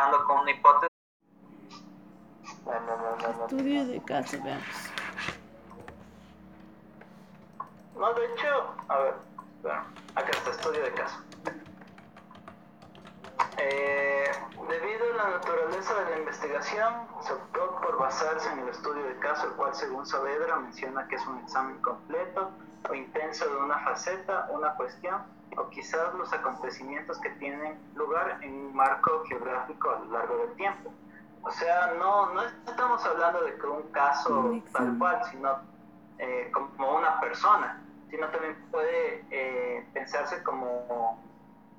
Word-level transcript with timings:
trabajando 0.00 0.24
con 0.24 0.40
una 0.40 0.50
hipótesis. 0.50 0.90
Estudio 3.42 3.86
de 3.86 4.02
caso, 4.02 4.38
veamos. 4.42 4.64
No, 7.96 8.14
de 8.14 8.26
hecho, 8.26 8.74
a 8.88 8.98
ver, 8.98 9.14
acá 10.14 10.30
está, 10.30 10.50
estudio 10.50 10.82
de 10.82 10.92
caso. 10.92 11.18
Eh, 13.58 14.24
debido 14.68 15.12
a 15.12 15.16
la 15.16 15.30
naturaleza 15.36 15.94
de 15.94 16.10
la 16.10 16.18
investigación, 16.18 16.94
se 17.20 17.32
optó 17.34 17.80
por 17.82 17.98
basarse 17.98 18.50
en 18.52 18.60
el 18.60 18.68
estudio 18.68 19.02
de 19.04 19.18
caso, 19.18 19.48
el 19.48 19.52
cual 19.52 19.74
según 19.74 20.06
Saavedra 20.06 20.56
menciona 20.56 21.06
que 21.08 21.16
es 21.16 21.26
un 21.26 21.40
examen 21.40 21.76
completo 21.82 22.50
o 22.88 22.94
intenso 22.94 23.48
de 23.48 23.56
una 23.56 23.78
faceta, 23.80 24.48
una 24.50 24.74
cuestión, 24.74 25.22
o 25.56 25.68
quizás 25.70 26.14
los 26.14 26.32
acontecimientos 26.32 27.18
que 27.20 27.30
tienen 27.30 27.78
lugar 27.94 28.38
en 28.42 28.52
un 28.52 28.74
marco 28.74 29.24
geográfico 29.28 29.90
a 29.90 29.98
lo 30.00 30.12
largo 30.12 30.36
del 30.38 30.54
tiempo. 30.54 30.92
O 31.42 31.50
sea, 31.50 31.94
no, 31.98 32.32
no 32.34 32.42
estamos 32.42 33.04
hablando 33.04 33.42
de 33.42 33.56
que 33.56 33.66
un 33.66 33.82
caso 33.90 34.60
tal 34.72 34.98
cual, 34.98 35.20
sino 35.30 35.58
eh, 36.18 36.50
como 36.52 36.96
una 36.98 37.18
persona, 37.20 37.82
sino 38.10 38.28
también 38.28 38.56
puede 38.70 39.24
eh, 39.30 39.86
pensarse 39.92 40.42
como 40.42 41.18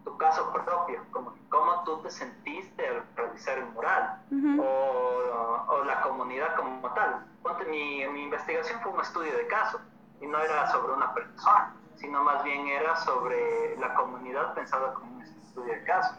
tu 0.03 0.17
caso 0.17 0.51
propio, 0.51 1.03
como 1.11 1.35
cómo 1.49 1.83
tú 1.83 2.01
te 2.01 2.09
sentiste 2.09 2.87
al 2.87 3.03
realizar 3.15 3.57
el 3.57 3.65
mural 3.67 4.21
o, 4.59 5.65
o, 5.67 5.83
la 5.83 6.01
comunidad 6.01 6.55
como 6.55 6.91
tal. 6.93 7.25
Ponte, 7.43 7.65
mi, 7.65 8.07
mi 8.07 8.23
investigación 8.23 8.79
fue 8.81 8.93
un 8.93 9.01
estudio 9.01 9.35
de 9.37 9.45
caso 9.47 9.79
y 10.21 10.27
no 10.27 10.39
era 10.39 10.71
sobre 10.71 10.93
una 10.93 11.13
persona, 11.13 11.73
sino 11.95 12.23
más 12.23 12.43
bien 12.43 12.67
era 12.67 12.95
sobre 12.95 13.75
la 13.77 13.93
comunidad 13.95 14.53
pensada 14.53 14.93
como 14.93 15.17
un 15.17 15.21
estudio 15.21 15.73
de 15.73 15.83
caso. 15.83 16.15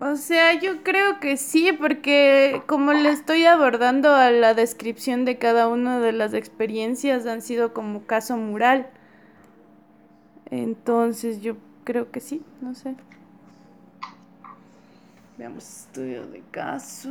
O 0.00 0.16
sea, 0.16 0.52
yo 0.54 0.82
creo 0.82 1.20
que 1.20 1.36
sí, 1.36 1.72
porque 1.72 2.62
como 2.66 2.92
le 2.92 3.10
estoy 3.10 3.46
abordando 3.46 4.14
a 4.14 4.30
la 4.30 4.52
descripción 4.52 5.24
de 5.24 5.38
cada 5.38 5.68
una 5.68 6.00
de 6.00 6.12
las 6.12 6.34
experiencias, 6.34 7.26
han 7.26 7.40
sido 7.40 7.72
como 7.72 8.04
caso 8.04 8.36
mural. 8.36 8.90
Entonces 10.50 11.40
yo 11.40 11.56
creo 11.84 12.10
que 12.10 12.20
sí, 12.20 12.44
no 12.60 12.74
sé. 12.74 12.96
Veamos 15.38 15.64
estudio 15.64 16.26
de 16.26 16.42
caso. 16.50 17.08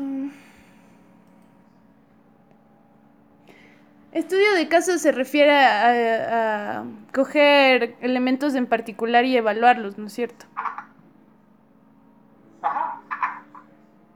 Estudio 4.14 4.54
de 4.54 4.68
caso 4.68 5.00
se 5.00 5.12
refiere 5.12 5.52
a, 5.52 6.82
a, 6.82 6.86
coger 7.12 7.98
elementos 8.00 8.54
en 8.54 8.68
particular 8.68 9.26
y 9.26 9.36
evaluarlos, 9.36 9.98
¿no 9.98 10.06
es 10.06 10.14
cierto? 10.14 10.46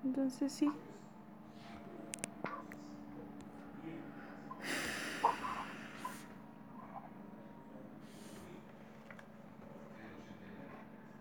Entonces 0.05 0.51
sí. 0.53 0.71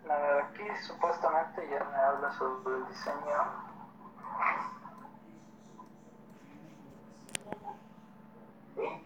Aquí 0.06 0.64
supuestamente 0.86 1.66
ya 1.70 1.82
me 1.82 1.96
habla 1.96 2.30
sobre 2.32 2.76
el 2.76 2.86
diseño 2.88 3.66
Thank 8.76 9.00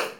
you. 0.00 0.17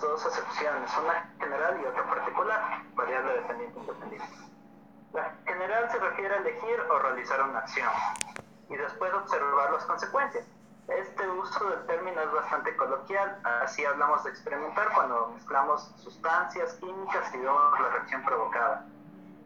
Dos 0.00 0.24
acepciones, 0.26 0.90
una 0.98 1.30
general 1.38 1.80
y 1.82 1.86
otra 1.86 2.04
particular, 2.04 2.82
variable 2.94 3.34
dependiente 3.34 3.78
independiente. 3.78 4.28
La 5.12 5.32
general 5.46 5.90
se 5.90 5.98
refiere 5.98 6.34
a 6.34 6.38
elegir 6.38 6.80
o 6.90 6.98
realizar 6.98 7.42
una 7.42 7.60
acción 7.60 7.90
y 8.68 8.76
después 8.76 9.12
observar 9.14 9.72
las 9.72 9.84
consecuencias. 9.84 10.44
Este 10.88 11.28
uso 11.28 11.70
del 11.70 11.86
término 11.86 12.20
es 12.20 12.32
bastante 12.32 12.76
coloquial, 12.76 13.40
así 13.62 13.84
hablamos 13.84 14.24
de 14.24 14.30
experimentar 14.30 14.92
cuando 14.92 15.28
mezclamos 15.34 15.90
sustancias 15.96 16.74
químicas 16.74 17.32
y 17.32 17.38
vemos 17.38 17.80
la 17.80 17.88
reacción 17.88 18.24
provocada. 18.24 18.86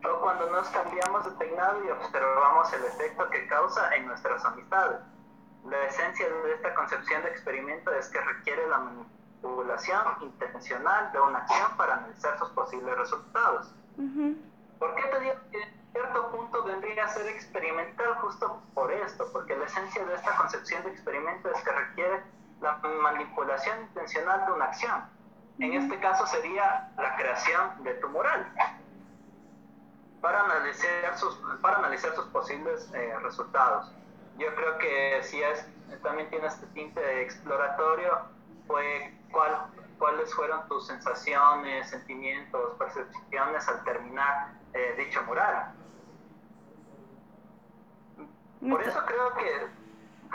O 0.05 0.21
cuando 0.21 0.51
nos 0.51 0.69
cambiamos 0.71 1.25
de 1.25 1.31
peinado 1.33 1.85
y 1.85 1.91
observamos 1.91 2.73
el 2.73 2.85
efecto 2.85 3.29
que 3.31 3.47
causa 3.49 3.95
en 3.95 4.07
nuestras 4.07 4.45
amistades. 4.45 5.01
La 5.65 5.85
esencia 5.85 6.29
de 6.29 6.55
esta 6.55 6.75
concepción 6.75 7.23
de 7.23 7.31
experimento 7.31 7.93
es 7.93 8.09
que 8.09 8.21
requiere 8.21 8.67
la 8.69 8.79
manipulación 8.79 9.18
manipulación 9.43 10.03
intencional 10.21 11.13
de 11.13 11.21
una 11.21 11.39
acción 11.39 11.77
para 11.77 11.95
analizar 11.95 12.39
sus 12.39 12.49
posibles 12.51 12.97
resultados. 12.97 13.73
¿Por 14.79 14.95
qué 14.95 15.03
te 15.03 15.21
digo 15.21 15.35
que 15.51 15.63
en 15.63 15.93
cierto 15.93 16.31
punto 16.31 16.65
vendría 16.65 17.05
a 17.05 17.09
ser 17.09 17.27
experimental 17.29 18.15
justo 18.17 18.63
por 18.75 18.93
esto? 18.93 19.29
Porque 19.33 19.57
la 19.57 19.65
esencia 19.65 20.05
de 20.05 20.15
esta 20.15 20.37
concepción 20.37 20.83
de 20.85 20.91
experimento 20.91 21.51
es 21.51 21.63
que 21.63 21.73
requiere 21.73 22.23
la 22.61 22.77
manipulación 23.03 23.81
intencional 23.83 24.47
de 24.47 24.53
una 24.53 24.65
acción. 24.67 25.05
En 25.59 25.73
este 25.73 25.99
caso 25.99 26.27
sería 26.27 26.93
la 26.97 27.17
creación 27.17 27.83
de 27.83 27.95
tu 27.95 28.09
moral 28.09 28.47
para 30.21 30.45
analizar 30.45 31.17
sus, 31.17 31.37
para 31.61 31.79
analizar 31.79 32.15
sus 32.15 32.27
posibles 32.27 32.91
eh, 32.95 33.17
resultados. 33.23 33.93
Yo 34.37 34.55
creo 34.55 34.79
que 34.79 35.21
si 35.23 35.43
es, 35.43 35.67
también 36.03 36.31
tiene 36.31 36.47
este 36.47 36.67
tinte 36.69 37.23
exploratorio, 37.23 38.21
fue 38.69 39.18
cuál, 39.31 39.67
cuáles 39.99 40.35
fueron 40.35 40.67
tus 40.69 40.87
sensaciones, 40.87 41.91
sentimientos, 41.91 42.75
percepciones 42.79 43.69
al 43.69 43.85
terminar 43.85 44.53
eh, 44.75 44.95
dicho 44.99 45.23
mural. 45.25 45.73
Por 48.61 48.83
eso 48.83 49.01
creo 49.07 49.35
que 49.35 49.79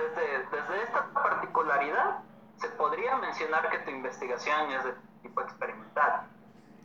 desde, 0.02 0.38
desde 0.50 0.84
esta 0.84 1.10
particularidad 1.14 2.20
se 2.58 2.70
podría 2.70 3.18
mencionar 3.18 3.70
que 3.70 3.80
tu 3.80 3.92
investigación 3.92 4.72
es 4.72 4.84
de 4.86 4.94
tipo 5.22 5.42
experimental. 5.42 6.28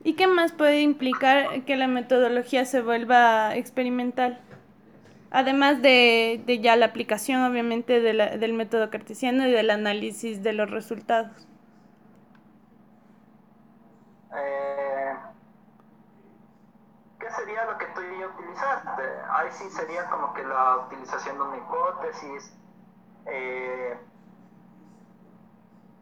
¿Y 0.04 0.14
qué 0.14 0.26
más 0.26 0.52
puede 0.52 0.80
implicar 0.80 1.62
que 1.64 1.76
la 1.76 1.88
metodología 1.88 2.64
se 2.64 2.82
vuelva 2.82 3.54
experimental? 3.56 4.40
Además 5.30 5.82
de, 5.82 6.40
de 6.46 6.60
ya 6.60 6.76
la 6.76 6.86
aplicación, 6.86 7.42
obviamente, 7.42 8.00
de 8.00 8.14
la, 8.14 8.36
del 8.36 8.54
método 8.54 8.90
cartesiano 8.90 9.46
y 9.46 9.52
del 9.52 9.70
análisis 9.70 10.42
de 10.42 10.54
los 10.54 10.70
resultados. 10.70 11.46
Utilizaste? 18.58 19.02
Ahí 19.30 19.50
sí 19.52 19.70
sería 19.70 20.08
como 20.10 20.34
que 20.34 20.42
la 20.42 20.78
utilización 20.78 21.36
de 21.36 21.42
una 21.42 21.56
hipótesis, 21.56 22.52
eh, 23.26 23.98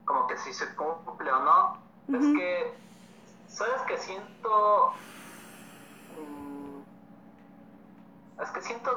como 0.05 0.26
que 0.26 0.37
si 0.38 0.53
se 0.53 0.75
cumple 0.75 1.31
o 1.31 1.38
no. 1.41 1.79
Es 2.08 2.25
que, 2.37 2.75
¿sabes 3.49 3.82
que 3.82 3.99
siento? 3.99 4.93
Mm, 6.17 6.81
es 8.43 8.50
que 8.50 8.62
siento 8.62 8.91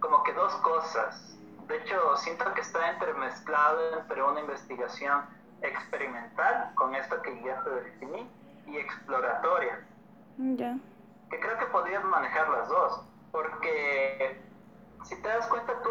como 0.00 0.22
que 0.22 0.32
dos 0.32 0.54
cosas. 0.56 1.36
De 1.68 1.76
hecho, 1.78 2.16
siento 2.16 2.52
que 2.54 2.60
está 2.60 2.90
entremezclado 2.90 3.98
entre 3.98 4.22
una 4.22 4.40
investigación 4.40 5.24
experimental, 5.62 6.72
con 6.74 6.94
esto 6.94 7.20
que 7.22 7.42
ya 7.42 7.62
te 7.62 7.70
definí, 7.70 8.30
y 8.66 8.76
exploratoria. 8.76 9.80
Ya. 10.36 10.76
Creo 11.40 11.58
que 11.58 11.66
podrías 11.66 12.04
manejar 12.04 12.48
las 12.48 12.68
dos, 12.68 13.02
porque 13.32 14.40
si 15.04 15.16
te 15.20 15.28
das 15.28 15.46
cuenta, 15.48 15.72
tú, 15.82 15.90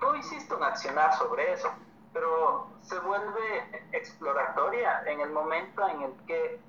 tú 0.00 0.14
hiciste 0.14 0.54
un 0.54 0.62
accionar 0.62 1.14
sobre 1.14 1.52
eso, 1.52 1.70
pero 2.12 2.68
se 2.82 2.98
vuelve 3.00 3.86
exploratoria 3.92 5.02
en 5.06 5.20
el 5.20 5.30
momento 5.30 5.86
en 5.88 6.02
el 6.02 6.12
que 6.26 6.60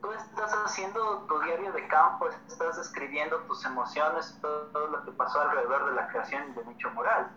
tú 0.00 0.12
estás 0.12 0.52
haciendo 0.64 1.26
tu 1.28 1.40
diario 1.40 1.72
de 1.72 1.86
campo, 1.88 2.28
estás 2.48 2.78
escribiendo 2.78 3.38
tus 3.40 3.64
emociones, 3.64 4.36
todo, 4.40 4.86
lo 4.88 5.04
que 5.04 5.12
pasó 5.12 5.40
alrededor 5.40 5.90
de 5.90 5.92
la 5.92 6.08
creación 6.08 6.54
de 6.54 6.64
dicho 6.64 6.90
mural. 6.90 7.30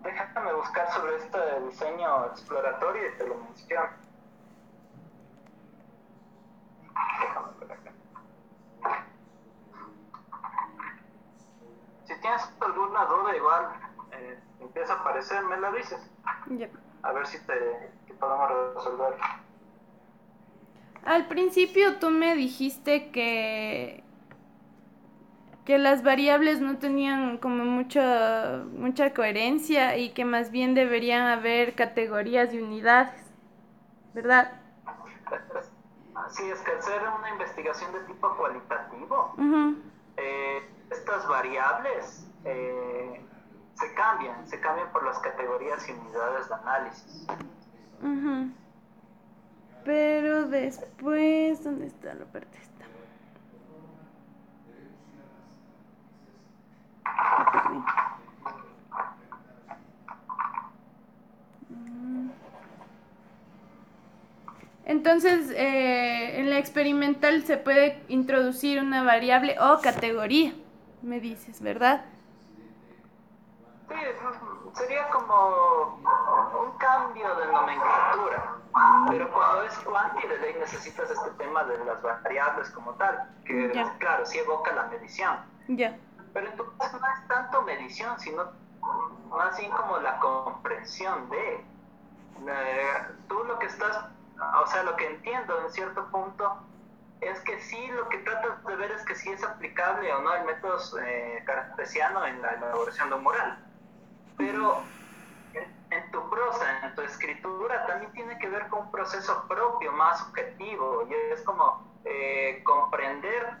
Déjame 0.00 0.52
buscar 0.54 0.90
sobre 0.92 1.16
este 1.16 1.60
diseño 1.60 2.26
exploratorio 2.26 3.08
y 3.08 3.18
te 3.18 3.26
lo 3.26 3.34
menciono. 3.34 3.90
Déjame 7.20 7.48
ver 7.60 7.72
acá. 7.72 7.92
Si 12.04 12.08
tienes 12.20 12.42
alguna 12.60 13.04
duda, 13.06 13.36
igual 13.36 13.66
eh, 14.12 14.38
empieza 14.60 14.94
a 14.94 15.00
aparecer, 15.00 15.42
me 15.44 15.58
la 15.58 15.70
dices. 15.72 16.00
A 17.02 17.12
ver 17.12 17.26
si 17.26 17.38
te, 17.46 17.54
te 18.06 18.14
podemos 18.14 18.74
resolver. 18.74 19.14
Al 21.04 21.26
principio 21.28 21.98
tú 21.98 22.10
me 22.10 22.34
dijiste 22.34 23.10
que 23.10 24.04
que 25.64 25.78
las 25.78 26.02
variables 26.02 26.60
no 26.60 26.78
tenían 26.78 27.38
como 27.38 27.64
mucha 27.64 28.64
mucha 28.72 29.14
coherencia 29.14 29.96
y 29.96 30.10
que 30.10 30.24
más 30.24 30.50
bien 30.50 30.74
deberían 30.74 31.26
haber 31.26 31.74
categorías 31.74 32.52
y 32.52 32.60
unidades, 32.60 33.22
¿verdad? 34.14 34.60
Sí, 36.30 36.48
es 36.50 36.60
que 36.60 36.72
al 36.72 36.82
ser 36.82 37.02
una 37.02 37.30
investigación 37.30 37.92
de 37.92 38.00
tipo 38.00 38.36
cualitativo, 38.36 39.34
eh, 40.16 40.68
estas 40.90 41.26
variables 41.28 42.26
eh, 42.44 43.20
se 43.74 43.94
cambian, 43.94 44.46
se 44.48 44.60
cambian 44.60 44.90
por 44.92 45.04
las 45.04 45.18
categorías 45.20 45.88
y 45.88 45.92
unidades 45.92 46.48
de 46.48 46.54
análisis. 46.54 47.26
Pero 49.84 50.46
después, 50.48 51.64
¿dónde 51.64 51.86
está 51.86 52.14
la 52.14 52.26
parte 52.26 52.58
esta? 52.58 52.84
Entonces, 64.84 65.50
eh, 65.50 66.40
en 66.40 66.50
la 66.50 66.58
experimental 66.58 67.44
se 67.44 67.56
puede 67.56 68.02
introducir 68.08 68.80
una 68.80 69.04
variable 69.04 69.56
o 69.60 69.80
categoría, 69.80 70.52
me 71.02 71.20
dices, 71.20 71.60
¿verdad? 71.60 72.04
Sí, 73.88 73.96
sería 74.74 75.08
como 75.08 76.00
un 76.62 76.78
cambio 76.78 77.34
de 77.36 77.46
nomenclatura. 77.46 78.56
Pero 79.08 79.32
cuando 79.32 79.64
es 79.64 79.76
cuanti 79.78 80.26
de 80.28 80.38
ley 80.38 80.54
necesitas 80.58 81.10
este 81.10 81.30
tema 81.30 81.64
de 81.64 81.84
las 81.84 82.00
variables 82.02 82.70
como 82.70 82.92
tal, 82.94 83.28
que 83.44 83.72
claro, 83.98 84.24
sí 84.24 84.38
evoca 84.38 84.72
la 84.72 84.84
medición. 84.84 85.38
Ya. 85.68 85.98
Pero 86.32 86.46
en 86.46 86.56
tu 86.56 86.76
caso 86.76 86.98
no 86.98 87.06
es 87.06 87.28
tanto 87.28 87.62
medición, 87.62 88.18
sino 88.20 88.44
más 89.30 89.58
bien 89.58 89.72
como 89.72 89.98
la 89.98 90.18
comprensión 90.20 91.28
de... 91.30 91.64
Eh, 92.46 93.06
tú 93.28 93.42
lo 93.44 93.58
que 93.58 93.66
estás, 93.66 94.04
o 94.62 94.66
sea, 94.68 94.84
lo 94.84 94.94
que 94.96 95.06
entiendo 95.10 95.60
en 95.62 95.72
cierto 95.72 96.06
punto 96.06 96.56
es 97.20 97.40
que 97.40 97.60
sí, 97.60 97.86
lo 97.88 98.08
que 98.08 98.18
tratas 98.18 98.64
de 98.64 98.76
ver 98.76 98.90
es 98.92 99.04
que 99.04 99.14
sí 99.14 99.30
es 99.30 99.42
aplicable 99.44 100.12
o 100.12 100.22
no 100.22 100.34
el 100.34 100.44
método 100.44 100.78
eh, 101.00 101.42
cartesiano 101.44 102.24
en 102.26 102.40
la 102.40 102.52
elaboración 102.52 103.10
de 103.10 103.14
un 103.16 103.22
moral. 103.22 103.58
Pero 104.36 104.82
en 105.90 106.10
tu 106.12 106.30
prosa, 106.30 106.86
en 106.86 106.94
tu 106.94 107.02
escritura, 107.02 107.86
también 107.86 108.12
tiene 108.12 108.38
que 108.38 108.48
ver 108.48 108.68
con 108.68 108.86
un 108.86 108.90
proceso 108.90 109.44
propio, 109.48 109.92
más 109.92 110.22
objetivo, 110.22 111.06
y 111.08 111.14
es 111.32 111.42
como 111.42 111.84
eh, 112.04 112.62
comprender 112.64 113.56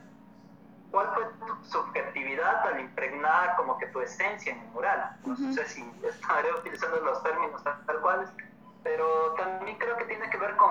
cuál 0.90 1.08
fue 1.14 1.24
tu 1.46 1.64
subjetividad 1.64 2.66
al 2.66 2.80
impregnar 2.80 3.56
como 3.56 3.78
que 3.78 3.86
tu 3.86 4.00
esencia 4.00 4.52
en 4.52 4.60
el 4.60 4.68
mural. 4.68 5.16
No 5.24 5.36
sé 5.36 5.66
si 5.66 5.82
estaré 6.08 6.52
utilizando 6.54 7.00
los 7.00 7.22
términos 7.22 7.62
tal, 7.62 8.00
cuales, 8.00 8.30
pero 8.82 9.34
también 9.34 9.76
creo 9.78 9.96
que 9.98 10.04
tiene 10.04 10.30
que 10.30 10.38
ver 10.38 10.56
con, 10.56 10.70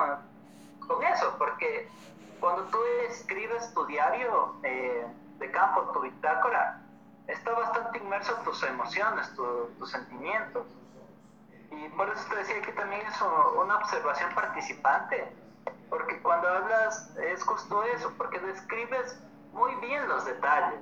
con 0.88 1.04
eso, 1.04 1.36
porque 1.38 1.88
cuando 2.40 2.64
tú 2.66 2.78
escribes 3.10 3.74
tu 3.74 3.86
diario 3.86 4.56
eh, 4.64 5.06
de 5.40 5.52
campo, 5.52 5.92
tu 5.94 6.02
bitácora, 6.02 6.82
está 7.28 7.52
bastante 7.52 7.98
inmerso 8.00 8.34
tus 8.44 8.62
emociones, 8.64 9.32
tus 9.36 9.92
sentimientos. 9.92 10.66
Y 11.72 11.90
por 11.90 12.10
eso 12.10 12.28
te 12.30 12.38
decía 12.38 12.62
que 12.62 12.72
también 12.74 13.02
es 13.06 13.22
una 13.22 13.78
observación 13.78 14.34
participante, 14.34 15.32
porque 15.90 16.20
cuando 16.22 16.48
hablas 16.48 17.16
es 17.18 17.44
justo 17.44 17.84
eso, 17.84 18.12
porque 18.18 18.40
describes 18.40 19.20
muy 19.54 19.76
bien 19.76 20.08
los 20.08 20.26
detalles 20.26 20.80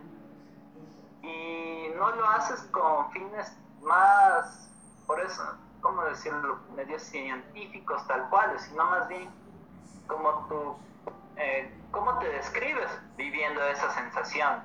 y 1.22 1.90
no 1.96 2.12
lo 2.12 2.30
haces 2.30 2.62
con 2.72 3.12
fines 3.12 3.52
más, 3.82 4.70
por 5.06 5.20
eso, 5.20 5.44
¿cómo 5.82 6.04
decirlo?, 6.04 6.60
medios 6.76 7.02
científicos 7.04 8.06
tal 8.08 8.30
cual, 8.30 8.58
sino 8.60 8.86
más 8.86 9.08
bien 9.08 9.30
como 10.08 10.46
tú, 10.48 10.76
eh, 11.38 11.72
cómo 11.92 12.18
te 12.20 12.30
describes 12.30 12.90
viviendo 13.16 13.64
esa 13.68 13.94
sensación. 13.94 14.62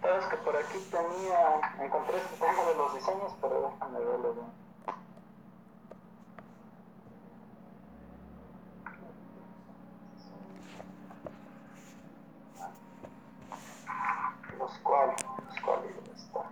Sabes 0.00 0.26
que 0.26 0.36
por 0.36 0.56
aquí 0.56 0.78
tenía, 0.90 1.60
encontré 1.80 2.18
este 2.18 2.36
tema 2.36 2.64
de 2.64 2.74
los 2.76 2.94
diseños, 2.94 3.34
pero 3.40 3.72
déjame 3.72 3.98
verlo 3.98 4.34
bien. 4.34 4.46
Los 14.58 14.78
cuales, 14.78 15.26
los 15.48 15.60
cuales, 15.60 15.92
está? 16.14 16.38
O 16.38 16.44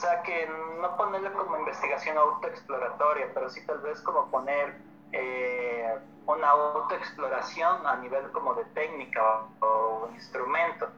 sea 0.00 0.22
que 0.22 0.48
no 0.80 0.96
ponerlo 0.96 1.32
como 1.34 1.58
investigación 1.58 2.16
autoexploratoria, 2.16 3.30
pero 3.34 3.50
sí 3.50 3.64
tal 3.66 3.78
vez 3.78 4.00
como 4.00 4.30
poner 4.30 4.74
eh, 5.12 5.98
una 6.26 6.48
autoexploración 6.48 7.86
a 7.86 7.96
nivel 7.96 8.30
como 8.32 8.54
de 8.54 8.64
técnica 8.66 9.42
o, 9.60 10.08
instrumento, 10.14 10.88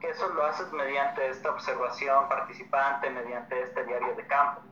que 0.00 0.10
eso 0.10 0.28
lo 0.30 0.44
haces 0.46 0.72
mediante 0.72 1.28
esta 1.28 1.50
observación 1.50 2.28
participante, 2.28 3.10
mediante 3.10 3.62
este 3.62 3.84
diario 3.84 4.14
de 4.16 4.26
campo, 4.26 4.62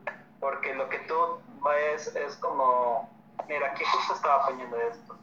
porque 0.41 0.75
lo 0.75 0.89
que 0.89 0.99
tú 1.01 1.41
ves 1.65 2.15
es 2.17 2.37
como, 2.39 3.09
mira, 3.47 3.69
aquí 3.69 3.85
justo 3.85 4.15
estaba 4.15 4.47
poniendo 4.47 4.77
esto. 4.77 5.18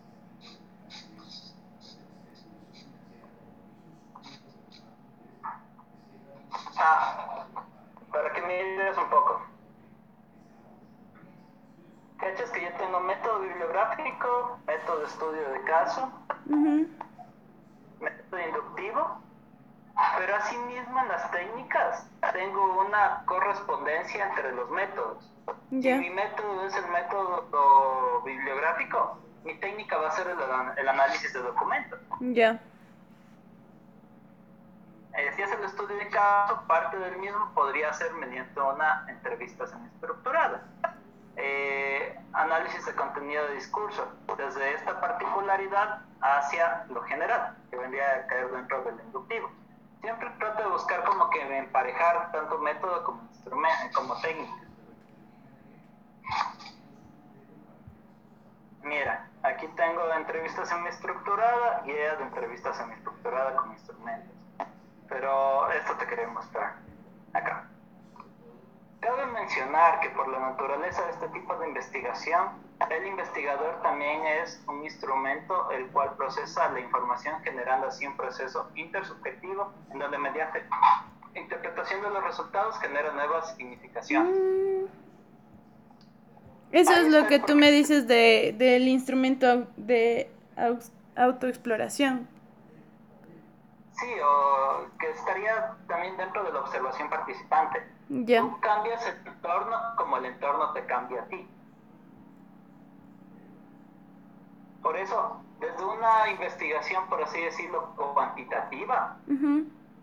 De 15.16 15.26
estudio 15.26 15.50
de 15.50 15.62
caso, 15.64 16.12
método 18.00 18.48
inductivo? 18.48 19.22
Pero 20.18 20.36
asimismo 20.36 21.00
en 21.00 21.08
las 21.08 21.32
técnicas 21.32 22.06
tengo 22.34 22.82
una 22.82 23.24
correspondencia 23.26 24.28
entre 24.28 24.52
los 24.52 24.70
métodos. 24.72 25.32
Si 25.70 25.94
mi 25.94 26.10
método 26.10 26.66
es 26.66 26.76
el 26.76 26.88
método 26.88 28.22
bibliográfico, 28.26 29.18
mi 29.46 29.56
técnica 29.56 29.98
va 29.98 30.10
a 30.10 30.12
ser 30.12 30.28
el, 30.28 30.90
análisis 30.90 31.32
de 31.32 31.42
documentos. 31.42 32.00
Ya. 32.20 32.60
Eh, 35.18 35.32
si 35.34 35.42
es 35.44 35.52
el 35.52 35.64
estudio 35.64 35.96
de 35.96 36.10
caso, 36.10 36.62
parte 36.68 36.98
del 36.98 37.18
mismo 37.20 37.52
podría 37.54 37.94
ser 37.94 38.12
mediante 38.16 38.60
una 38.60 39.06
entrevista 39.08 39.66
semiestructurada 39.66 40.62
eh, 41.38 42.18
análisis 42.36 42.86
de 42.86 42.94
contenido 42.96 43.48
de 43.48 43.56
discurso, 43.56 44.08
desde 44.38 44.74
esta 44.74 45.00
particularidad 45.00 46.02
hacia 46.22 46.86
lo 46.90 47.02
general, 47.04 47.58
que 47.70 47.78
vendría 47.78 48.16
a 48.16 48.28
caer 48.28 48.52
dentro 48.52 48.84
del 48.84 49.00
inductivo. 49.06 49.50
Siempre 50.02 50.30
trato 50.38 50.64
de 50.64 50.70
buscar 50.70 51.04
como 51.06 51.30
que 51.30 51.58
emparejar 51.58 52.32
tanto 52.32 52.60
método 52.60 53.04
como 53.04 53.24
instrumento, 53.24 53.98
como 53.98 54.20
técnica. 54.22 54.54
Mira, 58.84 59.28
aquí 59.42 59.68
tengo 59.70 60.06
de 60.08 60.16
entrevista 60.16 60.66
semiestructurada 60.66 61.82
y 61.86 61.92
de 61.92 62.22
entrevista 62.22 62.74
semiestructurada 62.74 63.56
con 63.56 63.72
instrumentos. 63.72 64.36
pero 65.08 65.72
esto 65.72 65.96
te 65.98 66.08
quería 66.08 66.28
mostrar 66.28 66.76
acá. 67.34 67.68
Cabe 69.06 69.28
mencionar 69.28 70.00
que 70.00 70.10
por 70.10 70.28
la 70.30 70.40
naturaleza 70.40 71.06
de 71.06 71.12
este 71.12 71.28
tipo 71.28 71.56
de 71.58 71.68
investigación, 71.68 72.48
el 72.90 73.06
investigador 73.06 73.80
también 73.84 74.26
es 74.26 74.60
un 74.68 74.84
instrumento 74.84 75.70
el 75.70 75.86
cual 75.92 76.16
procesa 76.18 76.72
la 76.72 76.80
información 76.80 77.36
generando 77.44 77.86
así 77.86 78.08
un 78.08 78.18
proceso 78.18 78.68
intersubjetivo 78.74 79.72
en 79.92 80.00
donde 80.00 80.18
mediante 80.18 80.64
interpretación 81.36 82.02
de 82.02 82.10
los 82.10 82.24
resultados 82.24 82.80
genera 82.80 83.12
nuevas 83.12 83.56
significaciones. 83.56 84.36
Mm. 84.36 84.86
Eso 86.72 86.94
es 86.94 87.08
lo 87.10 87.28
que 87.28 87.38
tú 87.38 87.56
me 87.56 87.70
dices 87.70 88.08
de, 88.08 88.56
del 88.58 88.88
instrumento 88.88 89.68
de 89.78 90.32
autoexploración. 91.16 92.28
Sí, 94.00 94.14
o 94.22 94.88
que 95.00 95.10
estaría 95.12 95.76
también 95.88 96.18
dentro 96.18 96.44
de 96.44 96.52
la 96.52 96.60
observación 96.60 97.10
participante. 97.10 97.88
Tú 98.08 98.60
cambias 98.60 99.06
el 99.08 99.28
entorno 99.28 99.78
como 99.98 100.18
el 100.18 100.26
entorno 100.26 100.74
te 100.74 100.86
cambia 100.86 101.22
a 101.22 101.26
ti. 101.26 101.48
Por 104.82 104.98
eso, 104.98 105.42
desde 105.60 105.84
una 105.84 106.30
investigación, 106.30 107.08
por 107.08 107.24
así 107.24 107.42
decirlo, 107.42 107.96
cuantitativa, 107.96 109.18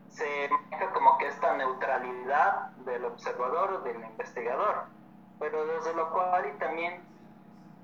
se 0.08 0.48
maneja 0.48 0.90
como 0.92 1.18
que 1.18 1.28
esta 1.28 1.56
neutralidad 1.56 2.70
del 2.84 3.04
observador 3.04 3.72
o 3.72 3.80
del 3.80 4.02
investigador. 4.02 4.86
Pero 5.38 5.66
desde 5.66 5.94
lo 5.94 6.10
cual 6.10 6.46
y 6.48 6.58
también 6.58 7.02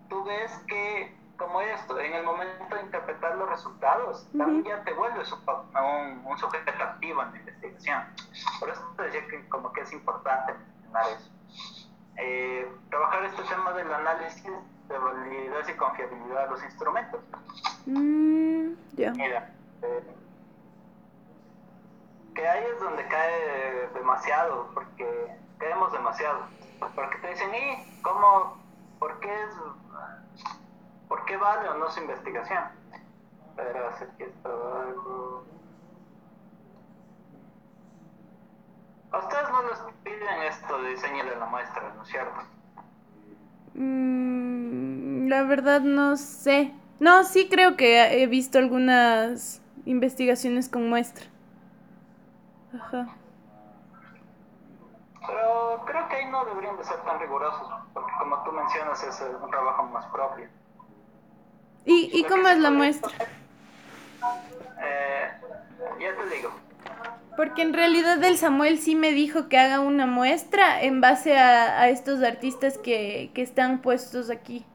tú 0.09 0.25
ves 0.25 0.50
que 0.67 1.17
como 1.38 1.61
esto, 1.61 1.99
en 2.00 2.12
el 2.12 2.25
momento 2.25 2.75
de 2.75 2.83
interpretar 2.83 3.37
los 3.37 3.49
resultados, 3.49 4.26
también 4.37 4.64
ya 4.64 4.83
te 4.83 4.92
vuelves 4.92 5.33
un, 5.33 6.26
un, 6.26 6.38
sujeto 6.38 6.71
activo 6.83 7.23
en 7.23 7.33
la 7.33 7.38
investigación. 7.38 8.02
Por 8.59 8.68
eso 8.68 8.83
te 8.97 9.04
decía 9.04 9.26
que 9.28 9.49
como 9.49 9.73
que 9.73 9.83
es 9.83 9.92
importante 9.92 10.52
mencionar 10.52 11.04
eso. 11.11 11.30
Eh, 12.16 12.68
trabajar 12.90 13.25
este 13.25 13.42
tema 13.45 13.73
del 13.73 13.92
análisis 13.92 14.42
de 14.88 14.99
validez 14.99 15.68
y 15.68 15.75
confiabilidad 15.75 16.45
de 16.45 16.50
los 16.50 16.64
instrumentos. 16.64 17.21
Mm, 17.87 18.73
Mira, 18.97 19.54
eh, 19.83 20.02
que 22.35 22.49
ahí 22.49 22.64
es 22.75 22.80
donde 22.80 23.07
cae 23.07 23.88
demasiado, 23.95 24.71
porque 24.75 25.37
caemos 25.59 25.92
demasiado. 25.92 26.40
Porque 26.97 27.18
te 27.18 27.28
dicen, 27.28 27.54
¿y 27.54 28.02
cómo? 28.02 28.59
¿Por 28.99 29.21
qué 29.21 29.33
es 29.33 29.54
¿Por 31.09 31.25
qué 31.25 31.37
vale 31.37 31.69
o 31.69 31.75
no 31.75 31.91
su 31.91 32.00
investigación? 32.00 32.65
Pero 33.57 33.88
hacer 33.88 34.09
que 34.19 34.25
esto 34.25 34.79
algo... 34.79 35.45
A 39.11 39.19
ustedes 39.19 39.49
no 39.50 39.62
les 39.62 39.79
piden 40.05 40.43
esto 40.43 40.83
de 40.83 40.91
diseñarle 40.91 41.37
la 41.37 41.47
muestra, 41.47 41.95
¿no 41.97 42.03
es 42.03 42.09
cierto? 42.09 42.41
Mm, 43.75 45.29
la 45.29 45.43
verdad 45.45 45.81
no 45.81 46.17
sé. 46.17 46.75
No, 47.00 47.25
sí 47.25 47.49
creo 47.49 47.77
que 47.77 48.23
he 48.23 48.27
visto 48.27 48.59
algunas 48.59 49.62
investigaciones 49.87 50.69
con 50.69 50.88
muestra. 50.88 51.27
Ajá. 52.75 53.09
Pero 55.27 55.85
creo 55.87 56.09
que 56.09 56.17
ahí 56.17 56.27
no 56.27 56.45
deberían 56.45 56.77
de 56.77 56.85
ser 56.85 57.00
tan 57.03 57.19
rigurosos, 57.19 57.67
porque 57.95 58.12
como 58.19 58.43
tú 58.45 58.53
mencionas 58.53 59.03
es 59.03 59.25
un 59.43 59.50
trabajo 59.50 59.85
más 59.85 60.05
propio. 60.07 60.49
¿Y, 61.88 62.11
y 62.12 62.25
cómo 62.25 62.47
es 62.49 62.59
la 62.59 62.71
muestra? 62.71 63.11
Eh, 64.78 65.30
ya 65.99 66.14
te 66.14 66.37
digo. 66.37 66.52
Porque 67.35 67.62
en 67.62 67.73
realidad 67.73 68.23
el 68.23 68.37
Samuel 68.37 68.78
sí 68.78 68.95
me 68.95 69.12
dijo 69.12 69.49
que 69.49 69.57
haga 69.57 69.80
una 69.80 70.04
muestra 70.04 70.83
en 70.83 71.00
base 71.00 71.38
a, 71.38 71.88
estos 71.88 72.23
artistas 72.23 72.76
que, 72.76 73.30
están 73.37 73.80
puestos 73.80 74.28
aquí. 74.28 74.66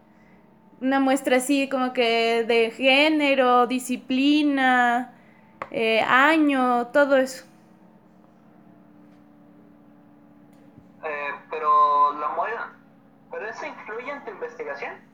Una 0.82 1.00
muestra 1.00 1.38
así 1.38 1.70
como 1.70 1.93
que 1.93 2.46
de 2.46 2.72
género, 2.72 3.67
disciplina, 3.67 5.13
eh, 5.70 6.01
año, 6.01 6.88
todo 6.88 7.17
eso. 7.17 7.46
Eh, 11.03 11.29
pero 11.51 12.20
la 12.20 12.29
muestra, 12.29 12.72
¿pero 13.32 13.48
eso 13.50 13.67
influye 13.67 14.12
en 14.12 14.25
tu 14.25 14.32
investigación? 14.32 15.12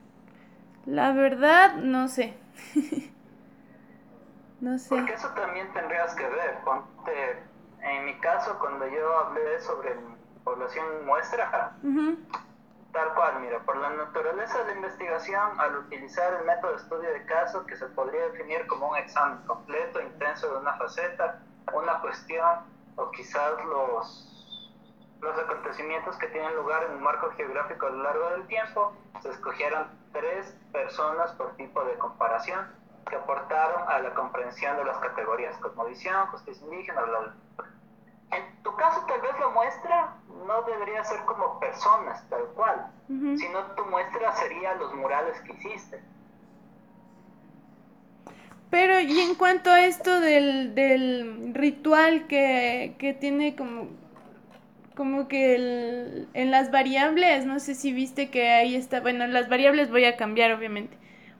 La 0.90 1.12
verdad, 1.12 1.76
no 1.76 2.08
sé. 2.08 2.36
no 4.60 4.76
sé. 4.76 4.88
Porque 4.88 5.14
eso 5.14 5.28
también 5.34 5.72
tendrías 5.72 6.16
que 6.16 6.28
ver. 6.28 6.58
Ponte, 6.64 7.44
en 7.80 8.06
mi 8.06 8.18
caso, 8.18 8.58
cuando 8.58 8.88
yo 8.88 9.18
hablé 9.18 9.60
sobre 9.60 9.94
población 10.42 11.06
muestra, 11.06 11.76
tal 12.92 13.14
cual, 13.14 13.40
mira, 13.40 13.60
por 13.60 13.76
la 13.76 13.90
naturaleza 13.90 14.58
de 14.58 14.64
la 14.64 14.72
investigación, 14.72 15.60
al 15.60 15.76
utilizar 15.76 16.34
el 16.34 16.44
método 16.44 16.72
de 16.72 16.76
estudio 16.78 17.12
de 17.12 17.24
caso, 17.24 17.64
que 17.66 17.76
se 17.76 17.86
podría 17.86 18.22
definir 18.30 18.66
como 18.66 18.88
un 18.88 18.96
examen 18.96 19.38
completo, 19.46 20.00
intenso 20.00 20.50
de 20.50 20.58
una 20.58 20.76
faceta, 20.76 21.40
una 21.72 22.00
cuestión, 22.00 22.64
o 22.96 23.12
quizás 23.12 23.64
los 23.64 24.26
los 25.20 25.38
acontecimientos 25.38 26.16
que 26.16 26.28
tienen 26.28 26.56
lugar 26.56 26.82
en 26.84 26.96
un 26.96 27.02
marco 27.02 27.30
geográfico 27.36 27.86
a 27.86 27.90
lo 27.90 28.02
largo 28.02 28.30
del 28.30 28.46
tiempo, 28.46 28.94
se 29.20 29.28
escogieron 29.28 29.99
tres 30.12 30.54
personas 30.72 31.32
por 31.32 31.56
tipo 31.56 31.84
de 31.84 31.94
comparación 31.98 32.66
que 33.08 33.16
aportaron 33.16 33.88
a 33.88 33.98
la 33.98 34.14
comprensión 34.14 34.76
de 34.76 34.84
las 34.84 34.98
categorías 34.98 35.56
cosmovisión, 35.58 36.26
justicia 36.28 36.64
indígena, 36.64 37.02
bla, 37.02 37.18
bla. 37.18 37.34
En 38.32 38.62
tu 38.62 38.74
caso, 38.76 39.04
tal 39.06 39.20
vez 39.20 39.32
la 39.40 39.48
muestra 39.48 40.14
no 40.46 40.62
debería 40.62 41.02
ser 41.04 41.20
como 41.24 41.58
personas, 41.58 42.24
tal 42.28 42.44
cual, 42.54 42.90
sino 43.08 43.62
tu 43.74 43.84
muestra 43.86 44.32
sería 44.36 44.74
los 44.76 44.94
murales 44.94 45.40
que 45.40 45.52
hiciste. 45.52 46.00
Pero, 48.70 49.00
y 49.00 49.18
en 49.18 49.34
cuanto 49.34 49.70
a 49.70 49.84
esto 49.84 50.20
del, 50.20 50.76
del 50.76 51.52
ritual 51.54 52.28
que, 52.28 52.94
que 53.00 53.12
tiene 53.14 53.56
como 53.56 53.88
como 55.00 55.28
que 55.28 55.54
el, 55.54 56.28
en 56.34 56.50
las 56.50 56.70
variables, 56.70 57.46
no 57.46 57.58
sé 57.58 57.74
si 57.74 57.90
viste 57.90 58.30
que 58.30 58.50
ahí 58.50 58.76
está, 58.76 59.00
bueno, 59.00 59.26
las 59.28 59.48
variables 59.48 59.90
voy 59.90 60.04
a 60.04 60.18
cambiar 60.18 60.52
obviamente 60.52 60.98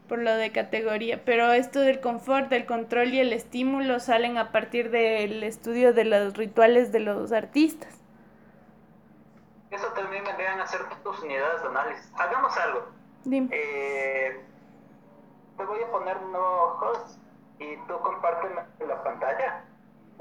por 0.09 0.19
lo 0.19 0.35
de 0.35 0.51
categoría, 0.51 1.23
pero 1.27 1.53
esto 1.53 1.81
del 1.81 2.01
confort, 2.01 2.49
del 2.49 2.65
control 2.65 3.13
y 3.13 3.21
el 3.21 3.35
estímulo 3.35 4.01
salen 4.01 4.39
a 4.39 4.51
partir 4.51 4.91
del 4.91 5.43
estudio 5.43 5.93
de 5.93 6.07
los 6.07 6.39
rituales 6.39 6.91
de 6.91 7.01
los 7.01 7.33
artistas. 7.33 8.01
Eso 9.71 9.89
también 9.89 10.25
vendrían 10.25 10.59
a 10.59 10.67
ser 10.67 10.81
tus 11.05 11.23
unidades 11.23 11.61
de 11.61 11.69
análisis. 11.69 12.11
Hagamos 12.17 12.57
algo. 12.57 12.89
Dime. 13.27 13.51
Eh, 13.53 14.41
te 15.59 15.65
voy 15.67 15.83
a 15.83 15.91
poner 15.91 16.17
un 16.17 16.33
nuevo 16.33 16.79
host 16.81 17.19
y 17.59 17.77
tú 17.87 18.01
compárteme 18.01 18.63
la 18.89 19.05
pantalla 19.05 19.65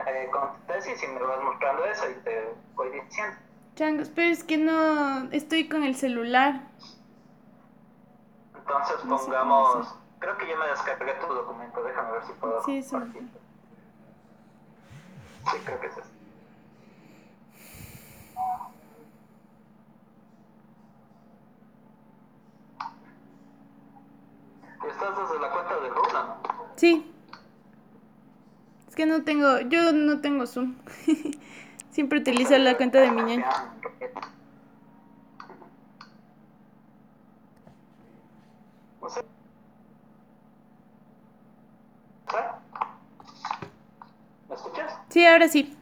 eh, 0.07 0.29
con 0.31 0.53
tu 0.53 0.73
tesis 0.73 1.01
y 1.03 1.07
me 1.07 1.19
vas 1.19 1.43
mostrando 1.43 1.85
eso 1.85 2.09
y 2.09 2.13
te 2.23 2.53
voy 2.75 2.89
diciendo. 2.91 3.37
Changos, 3.75 4.09
pero 4.09 4.29
es 4.29 4.43
que 4.43 4.57
no 4.57 5.29
estoy 5.31 5.69
con 5.69 5.83
el 5.83 5.95
celular. 5.95 6.61
Entonces 8.55 8.97
pongamos, 9.07 9.95
creo 10.19 10.37
que 10.37 10.47
ya 10.47 10.57
me 10.57 10.67
descargué 10.67 11.13
tu 11.13 11.33
documento, 11.33 11.83
déjame 11.83 12.11
ver 12.11 12.23
si 12.25 12.33
puedo 12.33 12.63
sí, 12.65 12.83
sí. 12.83 12.97
Sí, 15.51 15.57
creo 15.65 15.79
que 15.79 15.87
es 15.87 15.97
eso. 15.97 16.09
Estás 24.87 25.17
desde 25.17 25.39
la 25.39 25.51
cuenta 25.51 25.79
de 25.79 25.89
¿no? 25.89 26.37
Sí 26.75 27.08
que 28.99 29.05
no 29.05 29.23
tengo, 29.23 29.61
yo 29.61 29.93
no 29.93 30.19
tengo 30.19 30.45
Zoom. 30.45 30.75
Siempre 31.89 32.19
utilizo 32.19 32.57
la 32.57 32.75
cuenta 32.75 32.99
de 32.99 33.09
mi 33.09 33.21
¿Me 33.21 33.45
escuchas? 44.53 44.97
Sí, 45.07 45.25
ahora 45.25 45.47
sí. 45.47 45.77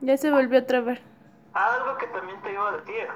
Ya 0.00 0.16
se 0.16 0.30
volvió 0.30 0.60
a 0.60 0.64
trabar. 0.64 1.00
Algo 1.52 1.98
que 1.98 2.06
también 2.06 2.40
te 2.40 2.50
iba 2.50 2.66
a 2.66 2.76
decir. 2.78 3.08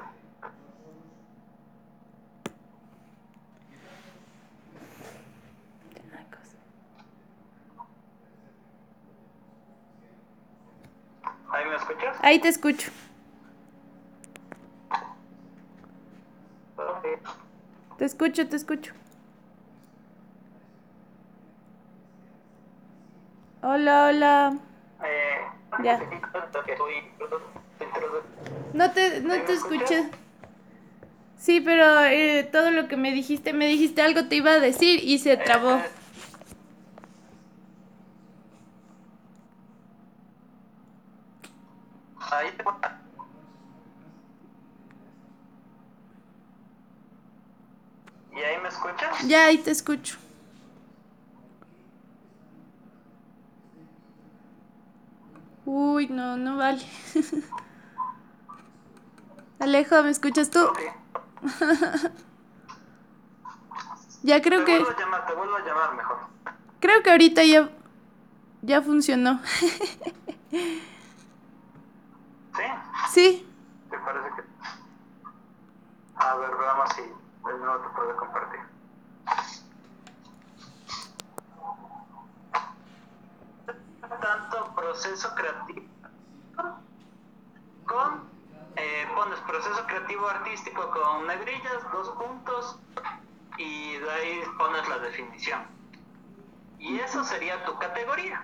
¿Ahí 11.55 11.65
me 11.69 11.74
escuchas? 11.93 12.17
Ahí 12.21 12.39
te 12.39 12.47
escucho. 12.47 12.91
Te 17.97 18.05
escucho, 18.05 18.47
te 18.47 18.55
escucho. 18.55 18.93
Hola, 23.61 24.07
hola. 24.07 24.57
Eh, 25.03 25.37
Ya. 25.83 25.99
No 28.73 28.91
te, 28.91 29.21
no 29.21 29.29
¿Me 29.35 29.39
te 29.39 29.53
escuché. 29.53 30.09
Sí, 31.37 31.61
pero 31.61 32.03
eh, 32.05 32.47
todo 32.51 32.71
lo 32.71 32.87
que 32.87 32.97
me 32.97 33.11
dijiste, 33.11 33.53
me 33.53 33.67
dijiste 33.67 34.01
algo, 34.01 34.25
te 34.25 34.35
iba 34.35 34.51
a 34.53 34.59
decir 34.59 34.99
y 35.03 35.19
se 35.19 35.37
trabó. 35.37 35.75
Eh, 35.75 35.81
Ahí 42.31 42.51
te 42.57 42.63
¿Y 48.35 48.39
ahí 48.43 48.57
me 48.61 48.67
ahí 49.45 49.57
te 49.57 49.71
escucho. 49.71 50.17
Uy, 55.65 56.07
no, 56.07 56.37
no 56.37 56.57
vale. 56.57 56.85
Alejo, 59.59 60.03
¿me 60.03 60.09
escuchas 60.11 60.49
tú? 60.49 60.59
Ya 64.23 64.41
creo 64.41 64.61
te 64.61 64.65
que 64.65 64.79
vuelvo 64.79 64.89
a 64.89 64.99
llamar, 64.99 65.25
te 65.27 65.33
vuelvo 65.35 65.55
a 65.55 65.59
llamar 65.63 65.95
mejor. 65.95 66.17
creo 66.79 67.03
que 67.03 67.11
ahorita 67.11 67.43
ya 67.43 67.69
ya 68.63 68.81
funcionó. 68.81 69.39
¿Sí? 72.55 72.63
Sí. 73.13 73.47
¿Te 73.91 73.99
parece 73.99 74.27
que.? 74.35 74.41
A 76.15 76.35
ver, 76.37 76.49
veamos 76.57 76.89
si 76.95 77.01
el 77.01 77.59
nuevo 77.59 77.77
te 77.83 77.89
puede 77.95 78.15
compartir. 78.15 78.59
Tanto 84.29 84.73
proceso 84.73 85.35
creativo 85.35 85.85
con. 87.85 88.23
eh, 88.75 89.07
pones 89.13 89.37
proceso 89.41 89.85
creativo 89.85 90.27
artístico 90.27 90.89
con 90.89 91.27
negrillas, 91.27 91.83
dos 91.93 92.09
puntos, 92.17 92.79
y 93.59 93.97
de 93.97 94.11
ahí 94.11 94.41
pones 94.57 94.89
la 94.89 94.97
definición. 94.97 95.61
Y 96.79 96.97
eso 97.01 97.23
sería 97.23 97.63
tu 97.65 97.77
categoría. 97.77 98.43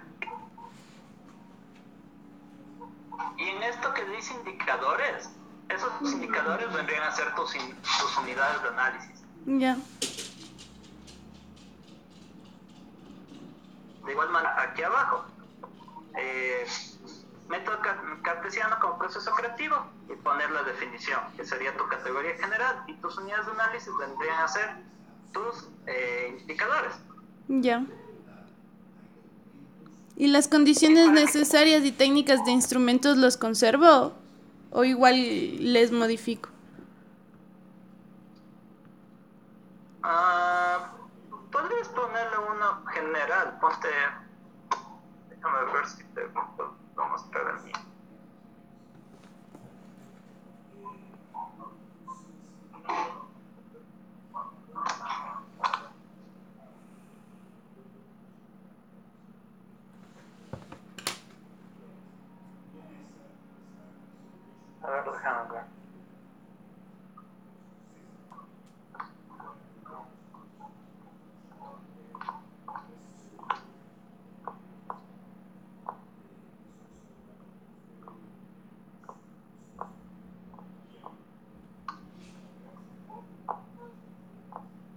Y 3.37 3.49
en 3.49 3.63
esto 3.63 3.91
que 3.95 4.05
dice 4.05 4.35
indicadores, 4.35 5.31
esos 5.69 5.91
indicadores 6.13 6.71
vendrían 6.71 7.03
a 7.03 7.11
ser 7.11 7.33
tus, 7.33 7.55
in- 7.55 7.75
tus 7.81 8.17
unidades 8.19 8.61
de 8.61 8.69
análisis. 8.69 9.23
Ya. 9.47 9.77
De 14.05 14.11
igual 14.11 14.29
manera, 14.29 14.61
aquí 14.61 14.83
abajo, 14.83 15.25
eh, 16.17 16.65
método 17.49 17.79
ca- 17.81 18.01
cartesiano 18.23 18.77
como 18.79 18.97
proceso 18.97 19.31
creativo 19.31 19.75
y 20.09 20.13
poner 20.15 20.49
la 20.51 20.63
definición, 20.63 21.19
que 21.35 21.45
sería 21.45 21.75
tu 21.77 21.87
categoría 21.87 22.35
general, 22.37 22.83
y 22.87 22.93
tus 22.95 23.17
unidades 23.17 23.45
de 23.45 23.51
análisis 23.53 23.91
vendrían 23.99 24.39
a 24.43 24.47
ser 24.47 24.75
tus 25.33 25.67
eh, 25.87 26.37
indicadores. 26.41 26.93
Ya. 27.47 27.85
¿Y 30.15 30.27
las 30.27 30.47
condiciones 30.47 31.09
necesarias 31.11 31.83
y 31.83 31.91
técnicas 31.91 32.45
de 32.45 32.51
instrumentos 32.51 33.17
los 33.17 33.37
conservo 33.37 34.13
o 34.69 34.83
igual 34.83 35.15
les 35.73 35.91
modifico? 35.91 36.49
Ah, 40.03 40.91
Podrías 41.51 41.87
ponerle 41.89 42.37
uno 42.37 42.85
general, 42.93 43.57
ponte. 43.59 43.89
Déjame 45.43 45.73
ver 45.73 45.87
si 45.87 46.03
te 46.03 46.21
puedo 46.27 47.09
mostrar 47.09 47.55
el 47.57 47.63
mío. 47.63 47.73
A 64.83 64.89
ver, 64.89 65.03
déjame 65.11 65.51
ver. 65.51 65.63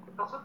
¿Qué 0.04 0.12
pasó? 0.16 0.40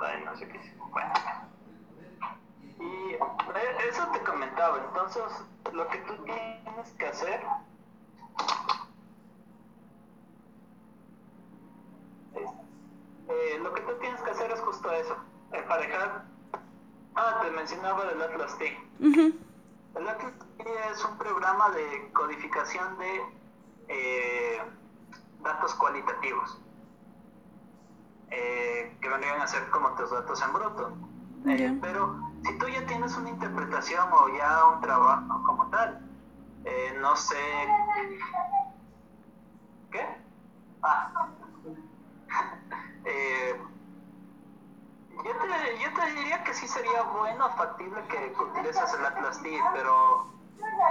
Ay, 0.00 0.22
no 0.24 0.36
sé 0.36 0.48
qué 0.48 0.58
hice. 0.58 0.72
Bueno. 0.90 1.12
Y 2.78 3.14
eh, 3.14 3.18
eso 3.88 4.06
te 4.12 4.20
comentaba, 4.20 4.78
entonces 5.08 5.46
lo 5.72 5.88
que 5.88 5.98
tú 5.98 6.14
tienes 6.24 6.90
que 6.98 7.06
hacer 7.06 7.40
es, 12.34 12.50
eh, 13.28 13.58
lo 13.62 13.72
que 13.72 13.80
tú 13.82 13.92
tienes 14.00 14.20
que 14.20 14.30
hacer 14.30 14.50
es 14.50 14.60
justo 14.60 14.90
eso, 14.92 15.16
emparejar. 15.52 16.24
Ah, 17.14 17.40
te 17.42 17.50
mencionaba 17.50 18.04
del 18.04 18.22
Atlas 18.22 18.56
T. 18.58 18.78
El 19.00 20.08
Atlas 20.08 20.32
T 20.58 20.64
es 20.92 21.04
un 21.04 21.18
programa 21.18 21.70
de 21.70 22.10
codificación 22.12 22.98
de 22.98 23.22
eh, 23.88 24.62
datos 25.42 25.74
cualitativos. 25.74 26.60
eh, 28.30 28.94
que 29.00 29.08
vendrían 29.08 29.40
a 29.40 29.46
ser 29.46 29.70
como 29.70 29.94
tus 29.94 30.10
datos 30.10 30.42
en 30.42 30.52
bruto. 30.52 30.92
Eh. 31.46 31.78
Pero 31.80 32.27
si 32.48 32.58
tú 32.58 32.66
ya 32.68 32.84
tienes 32.86 33.14
una 33.16 33.28
interpretación 33.28 34.08
o 34.12 34.28
ya 34.36 34.64
un 34.66 34.80
trabajo 34.80 35.42
como 35.44 35.66
tal, 35.68 36.00
eh, 36.64 36.96
no 37.00 37.14
sé... 37.16 37.36
¿Qué? 39.90 40.06
Ah. 40.82 41.28
Eh, 43.04 43.58
yo, 45.10 45.22
te, 45.22 45.82
yo 45.82 45.94
te 45.94 46.12
diría 46.12 46.44
que 46.44 46.52
sí 46.52 46.68
sería 46.68 47.04
bueno, 47.04 47.48
factible 47.56 48.02
que 48.08 48.34
utilices 48.38 48.92
el 48.92 49.06
Atlas 49.06 49.40
T, 49.40 49.58
pero 49.72 50.26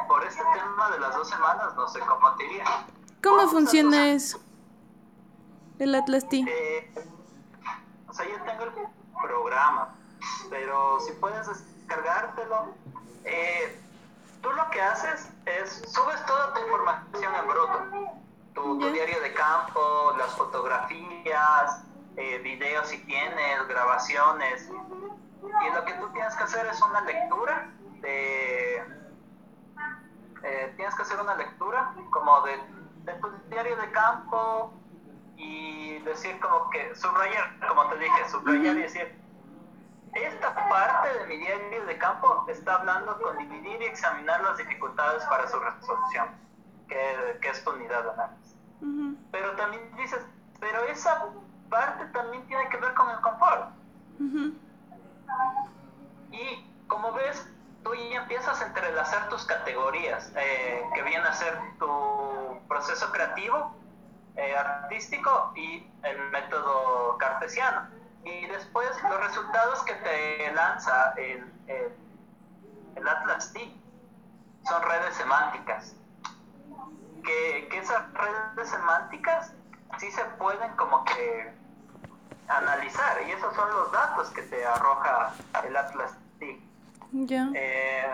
por 0.08 0.24
este 0.24 0.42
tema 0.56 0.90
de 0.90 1.00
las 1.00 1.14
dos 1.16 1.30
semanas 1.30 1.76
no 1.76 1.88
sé 1.88 2.00
cómo 2.00 2.34
te 2.38 2.46
iría. 2.46 2.66
¿Cómo 3.22 3.48
funciona 3.50 4.08
eso? 4.08 4.40
El 5.78 5.94
Atlas 5.94 6.28
T. 6.28 6.44
Eh, 6.48 6.92
o 8.08 8.14
sea, 8.14 8.28
yo 8.28 8.42
tengo 8.44 8.64
el 8.64 8.72
programa, 9.22 9.97
pero 10.50 11.00
si 11.02 11.12
puedes 11.14 11.48
descargártelo, 11.48 12.74
eh, 13.24 13.80
tú 14.42 14.52
lo 14.52 14.70
que 14.70 14.82
haces 14.82 15.30
es 15.46 15.84
subes 15.88 16.26
toda 16.26 16.54
tu 16.54 16.62
información 16.62 17.36
en 17.36 17.48
bruto, 17.48 17.80
tu, 18.54 18.92
diario 18.92 19.22
de 19.22 19.34
campo, 19.34 20.14
las 20.18 20.34
fotografías, 20.36 21.84
eh, 22.16 22.40
videos 22.40 22.88
si 22.88 22.98
tienes, 23.06 23.68
grabaciones, 23.68 24.70
y 24.70 25.74
lo 25.74 25.86
que 25.86 25.94
tú 25.94 26.10
tienes 26.14 26.36
que 26.36 26.44
hacer 26.44 26.66
es 26.68 26.82
una 26.82 27.02
lectura 27.02 27.70
de 28.02 28.98
eh, 30.44 30.74
tienes 30.76 30.96
que 30.96 31.02
hacer 31.02 31.20
una 31.20 31.36
lectura 31.36 31.94
como 32.12 32.42
de, 32.42 32.58
de 33.04 33.14
tu 33.20 33.30
diario 33.50 33.76
de 33.76 33.92
campo 33.92 34.74
y 35.36 36.00
decir 36.00 36.40
como 36.40 36.70
que, 36.70 36.96
subrayar, 36.96 37.58
como 37.68 37.88
te 37.90 37.98
dije, 37.98 38.30
subrayar 38.30 38.78
y 38.78 38.82
decir, 38.82 39.16
esta 40.26 40.54
parte 40.70 41.20
de 41.20 41.28
mi 41.28 41.38
diario 41.38 41.86
de 41.86 41.98
campo 41.98 42.46
está 42.48 42.76
hablando 42.76 43.20
con 43.22 43.38
dividir 43.38 43.82
y 43.82 43.86
examinar 43.86 44.42
las 44.42 44.58
dificultades 44.58 45.24
para 45.26 45.48
su 45.48 45.60
resolución, 45.60 46.28
que, 46.88 47.38
que 47.42 47.50
es 47.50 47.64
tu 47.64 47.72
unidad 47.72 48.04
de 48.04 48.10
análisis. 48.12 48.56
Pero 49.32 49.52
también 49.56 49.96
dices, 49.96 50.22
pero 50.60 50.84
esa 50.86 51.26
parte 51.70 52.06
también 52.08 52.46
tiene 52.48 52.70
que 52.70 52.78
ver 52.78 52.94
con 52.94 53.10
el 53.10 53.20
confort. 53.22 53.70
Y 56.32 56.72
como 56.88 57.14
ves, 57.14 57.48
tú 57.84 57.94
ya 57.96 58.22
empiezas 58.22 58.62
a 58.62 58.68
entrelazar 58.68 59.30
tus 59.30 59.46
categorías, 59.46 60.32
eh, 60.36 60.84
que 60.94 61.02
viene 61.04 61.26
a 61.28 61.34
ser 61.34 61.58
tu 61.80 62.60
proceso 62.68 63.12
creativo, 63.12 63.76
eh, 64.36 64.56
artístico 64.56 65.52
y 65.56 65.90
el 66.04 66.30
método 66.30 67.18
cartesiano. 67.18 67.97
Y 68.28 68.46
después 68.48 68.90
los 69.04 69.20
resultados 69.26 69.84
que 69.84 69.94
te 69.94 70.54
lanza 70.54 71.14
el, 71.18 71.52
el, 71.68 73.08
Atlas 73.08 73.54
T 73.54 73.74
son 74.68 74.82
redes 74.84 75.16
semánticas. 75.16 75.96
Que, 77.24 77.68
que 77.70 77.78
esas 77.80 78.04
redes 78.14 78.70
semánticas 78.70 79.54
sí 79.98 80.12
se 80.12 80.24
pueden 80.38 80.72
como 80.76 81.04
que 81.06 81.54
analizar 82.48 83.22
y 83.28 83.32
esos 83.32 83.54
son 83.56 83.70
los 83.70 83.92
datos 83.92 84.30
que 84.30 84.42
te 84.44 84.66
arroja 84.66 85.34
el 85.66 85.76
Atlas 85.76 86.14
T. 86.40 86.62
Eh, 87.56 88.06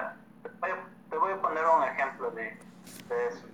te 1.10 1.17
voy 1.17 1.32
a 1.32 1.41
poner 1.41 1.65
un 1.65 1.84
ejemplo 1.84 2.32
de, 2.32 2.58
de 3.10 3.28
eso. 3.28 3.53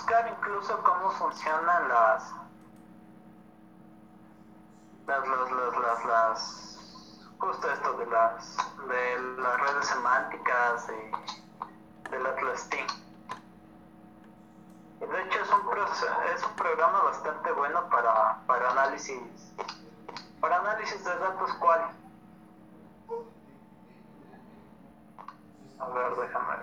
Buscar 0.00 0.28
incluso 0.28 0.82
cómo 0.82 1.10
funcionan 1.10 1.88
las 1.88 2.32
las, 5.06 5.28
las, 5.28 5.50
las, 5.50 6.04
las, 6.06 7.34
justo 7.38 7.70
esto 7.70 7.92
de 7.98 8.06
las 8.06 8.56
de 8.88 9.20
las 9.42 9.60
redes 9.60 9.86
semánticas 9.86 10.88
y 10.88 12.10
del 12.10 12.26
Atlas 12.26 12.68
Team. 12.70 12.86
De 15.00 15.22
hecho 15.22 15.40
es 15.40 15.50
un, 15.50 16.34
es 16.34 16.44
un 16.44 16.56
programa 16.56 17.02
bastante 17.02 17.52
bueno 17.52 17.86
para, 17.90 18.38
para 18.46 18.70
análisis 18.70 19.20
para 20.40 20.60
análisis 20.60 21.04
de 21.04 21.18
datos 21.18 21.52
cual. 21.54 21.90
A 25.78 25.88
ver, 25.88 26.16
déjame 26.16 26.59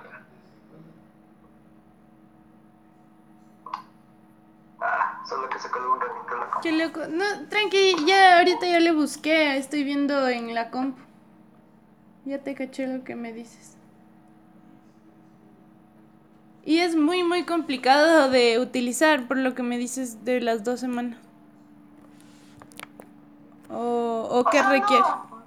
que 5.57 5.69
se 5.69 5.79
un 5.79 5.99
ratito 5.99 6.37
la 6.37 6.45
compu. 6.49 6.61
Qué 6.61 6.71
loco. 6.71 7.01
No, 7.09 7.25
tranqui, 7.49 8.05
ya 8.05 8.37
ahorita 8.37 8.67
ya 8.67 8.79
le 8.79 8.91
busqué, 8.91 9.57
estoy 9.57 9.83
viendo 9.83 10.27
en 10.27 10.53
la 10.53 10.69
compu. 10.69 11.01
Ya 12.25 12.39
te 12.39 12.55
caché 12.55 12.87
lo 12.87 13.03
que 13.03 13.15
me 13.15 13.33
dices. 13.33 13.75
Y 16.63 16.79
es 16.79 16.95
muy, 16.95 17.23
muy 17.23 17.45
complicado 17.45 18.29
de 18.29 18.59
utilizar 18.59 19.27
por 19.27 19.37
lo 19.37 19.55
que 19.55 19.63
me 19.63 19.77
dices 19.77 20.25
de 20.25 20.41
las 20.41 20.63
dos 20.65 20.81
semanas. 20.81 21.17
¿O, 23.69 24.27
o 24.29 24.43
qué 24.49 24.61
requiere? 24.61 25.03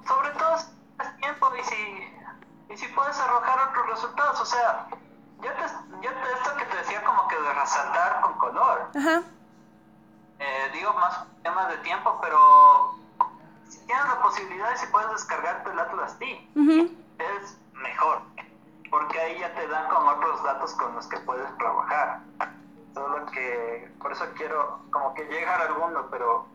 sobre 0.06 0.30
todo 0.30 0.56
tienes 0.96 1.16
tiempo 1.18 1.52
y 1.58 1.64
si, 1.64 2.72
y 2.72 2.76
si 2.76 2.86
puedes 2.94 3.18
arrojar 3.18 3.68
otros 3.68 3.86
resultados. 3.90 4.40
O 4.40 4.46
sea, 4.46 4.86
yo 5.42 5.50
te, 5.52 6.06
yo 6.06 6.10
te, 6.10 6.32
esto 6.32 6.56
que 6.56 6.64
te 6.64 6.76
decía 6.78 7.04
como 7.04 7.28
que 7.28 7.36
de 7.36 7.52
resaltar 7.52 8.20
con 8.22 8.34
color. 8.38 8.90
Ajá. 8.96 9.22
Digo 10.80 10.94
más 10.94 11.26
temas 11.42 11.68
de 11.68 11.76
tiempo, 11.82 12.18
pero 12.22 12.94
si 13.68 13.84
tienes 13.84 14.02
la 14.06 14.22
posibilidad 14.22 14.74
y 14.74 14.78
si 14.78 14.86
puedes 14.86 15.10
descargarte 15.10 15.70
el 15.70 15.78
Atlas 15.78 16.18
T, 16.18 16.48
es 17.18 17.58
mejor. 17.74 18.22
Porque 18.90 19.20
ahí 19.20 19.38
ya 19.40 19.54
te 19.54 19.68
dan 19.68 19.90
con 19.90 20.08
otros 20.08 20.42
datos 20.42 20.72
con 20.76 20.94
los 20.94 21.06
que 21.06 21.18
puedes 21.18 21.54
trabajar. 21.58 22.20
Solo 22.94 23.26
que 23.26 23.92
por 24.00 24.12
eso 24.12 24.24
quiero 24.38 24.80
como 24.90 25.12
que 25.12 25.26
llegar 25.26 25.60
a 25.60 25.64
alguno, 25.66 26.06
pero 26.10 26.46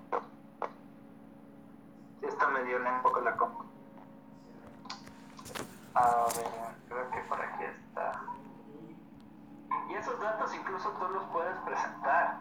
si 2.19 2.25
está 2.25 2.47
medio 2.47 2.77
un 2.77 3.01
poco 3.03 3.21
la 3.21 3.37
compu. 3.37 3.63
A 5.93 6.25
ver, 6.35 6.47
creo 6.89 7.11
que 7.11 7.19
por 7.29 7.39
aquí 7.39 7.63
está. 7.63 8.21
Y 9.87 9.93
esos 9.93 10.19
datos 10.19 10.51
incluso 10.55 10.89
tú 10.89 11.09
los 11.09 11.23
puedes 11.25 11.55
presentar. 11.59 12.39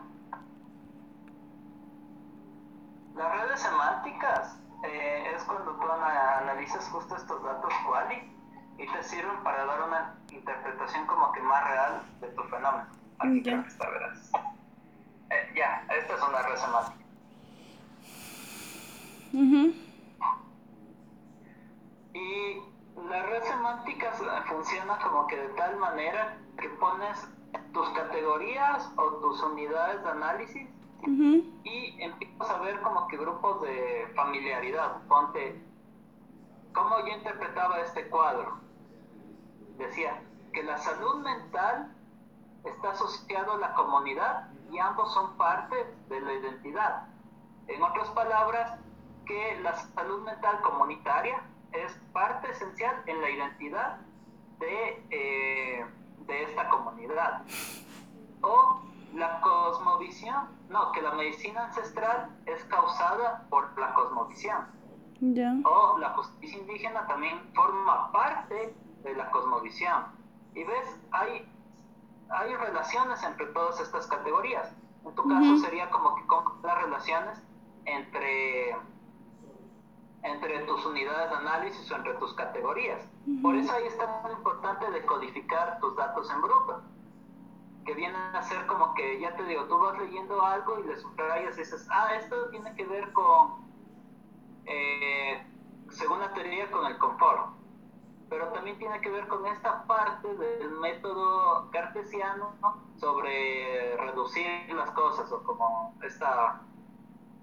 Las 3.15 3.33
redes 3.41 3.61
semánticas 3.61 4.59
eh, 4.85 5.33
es 5.35 5.45
cuando 5.45 5.73
tú 5.73 5.87
analizas 5.91 6.89
justo 6.89 7.17
estos 7.17 7.43
datos 7.45 7.73
quali 7.87 8.31
y 8.77 8.87
te 8.87 9.03
sirven 9.05 9.43
para 9.45 9.65
dar 9.65 9.83
una 9.83 10.15
interpretación 10.31 11.07
como 11.07 11.31
que 11.33 11.41
más 11.41 11.65
real 11.65 12.03
de 12.21 12.29
tu 12.29 12.43
fenómeno. 12.45 12.87
Aquí 13.21 13.43
creo 13.43 13.63
que 13.63 13.69
está, 13.69 13.89
verás. 13.89 14.31
Eh, 15.31 15.53
ya, 15.55 15.87
esta 15.97 16.15
es 16.15 16.23
una 16.23 16.43
red 16.43 16.57
semántica. 16.57 17.05
Y 22.15 22.63
la 23.09 23.23
red 23.27 23.43
semántica 23.45 24.13
funciona 24.49 24.99
como 24.99 25.27
que 25.29 25.37
de 25.37 25.49
tal 25.51 25.77
manera 25.77 26.37
que 26.59 26.69
pones 26.69 27.29
tus 27.73 27.89
categorías 27.91 28.91
o 28.97 29.05
tus 29.15 29.41
unidades 29.43 30.03
de 30.03 30.11
análisis 30.11 30.69
y 31.07 32.03
empiezas 32.03 32.51
a 32.51 32.59
ver 32.61 32.81
como 32.81 33.07
que 33.09 33.17
grupos 33.17 33.63
de 33.63 34.11
familiaridad. 34.15 35.03
Ponte, 35.09 35.61
¿cómo 36.73 37.01
yo 37.01 37.09
interpretaba 37.09 37.81
este 37.81 38.09
cuadro? 38.09 38.59
Decía 39.79 40.23
que 40.53 40.63
la 40.63 40.79
salud 40.79 41.23
mental 41.23 41.93
está 42.65 42.93
asociado 42.93 43.53
a 43.53 43.59
la 43.59 43.75
comunidad 43.75 44.49
y 44.71 44.79
ambos 44.79 45.13
son 45.13 45.37
parte 45.37 45.77
de 46.09 46.21
la 46.21 46.33
identidad. 46.33 47.09
En 47.67 47.83
otras 47.83 48.09
palabras, 48.11 48.79
que 49.27 49.59
la 49.63 49.75
salud 49.75 50.23
mental 50.23 50.61
comunitaria 50.61 51.43
es 51.73 51.93
parte 52.13 52.51
esencial 52.51 53.03
en 53.07 53.21
la 53.21 53.31
identidad 53.31 53.99
de, 54.59 55.07
eh, 55.11 55.85
de 56.27 56.43
esta 56.43 56.69
comunidad. 56.69 57.43
O 58.43 58.81
la 59.15 59.41
cosmovisión, 59.41 60.49
no, 60.69 60.93
que 60.93 61.03
la 61.03 61.13
medicina 61.13 61.67
ancestral 61.67 62.37
es 62.47 62.65
causada 62.65 63.47
por 63.49 63.79
la 63.79 63.95
cosmovisión. 63.95 64.67
O 65.65 65.99
la 65.99 66.11
justicia 66.11 66.59
indígena 66.59 67.07
también 67.07 67.41
forma 67.55 68.11
parte 68.13 68.75
de 69.03 69.15
la 69.15 69.31
cosmovisión. 69.31 70.07
Y 70.55 70.65
ves, 70.65 71.01
hay, 71.13 71.49
hay 72.29 72.55
relaciones 72.57 73.23
entre 73.23 73.47
todas 73.47 73.81
estas 73.81 74.07
categorías. 74.07 74.75
En 75.05 75.15
tu 75.15 75.29
caso 75.29 75.59
sería 75.59 75.89
como 75.91 76.15
que 76.17 76.23
las 76.63 76.83
relaciones 76.83 77.43
entre 77.85 78.77
entre 80.25 80.61
tus 80.61 80.85
unidades 80.87 81.31
de 81.31 81.37
análisis 81.37 81.91
o 81.91 81.97
entre 81.97 82.15
tus 82.15 82.33
categorías. 82.33 83.07
Por 83.43 83.55
eso 83.57 83.71
ahí 83.73 83.87
está 83.87 84.23
muy 84.23 84.33
importante 84.33 84.91
decodificar 84.91 85.79
tus 85.81 85.95
datos 85.97 86.31
en 86.31 86.41
bruto, 86.41 86.74
que 87.85 87.95
vienen 87.95 88.35
a 88.35 88.43
ser 88.43 88.67
como 88.67 88.95
que, 88.95 89.21
ya 89.21 89.35
te 89.37 89.45
digo, 89.45 89.65
tú 89.65 89.79
vas 89.79 89.99
leyendo 89.99 90.43
algo 90.43 90.79
y 90.81 90.85
le 90.85 90.97
subrayas 90.97 91.57
y 91.57 91.61
dices, 91.61 91.87
ah, 91.91 92.15
esto 92.15 92.49
tiene 92.51 92.75
que 92.75 92.85
ver 92.87 93.13
con, 93.13 93.65
eh, 94.67 95.47
según 95.91 96.21
la 96.21 96.33
teoría, 96.33 96.71
con 96.71 96.87
el 96.87 96.99
confort, 96.99 97.55
pero 98.31 98.49
también 98.49 98.79
tiene 98.79 99.01
que 99.01 99.11
ver 99.11 99.29
con 99.29 99.47
esta 99.47 99.85
parte 99.85 100.35
del 100.35 100.71
método 100.81 101.71
cartesiano 101.71 102.55
sobre 102.97 103.97
reducir 103.97 104.73
las 104.75 104.91
cosas 104.93 105.31
o 105.31 105.43
como 105.45 105.95
esta, 106.03 106.63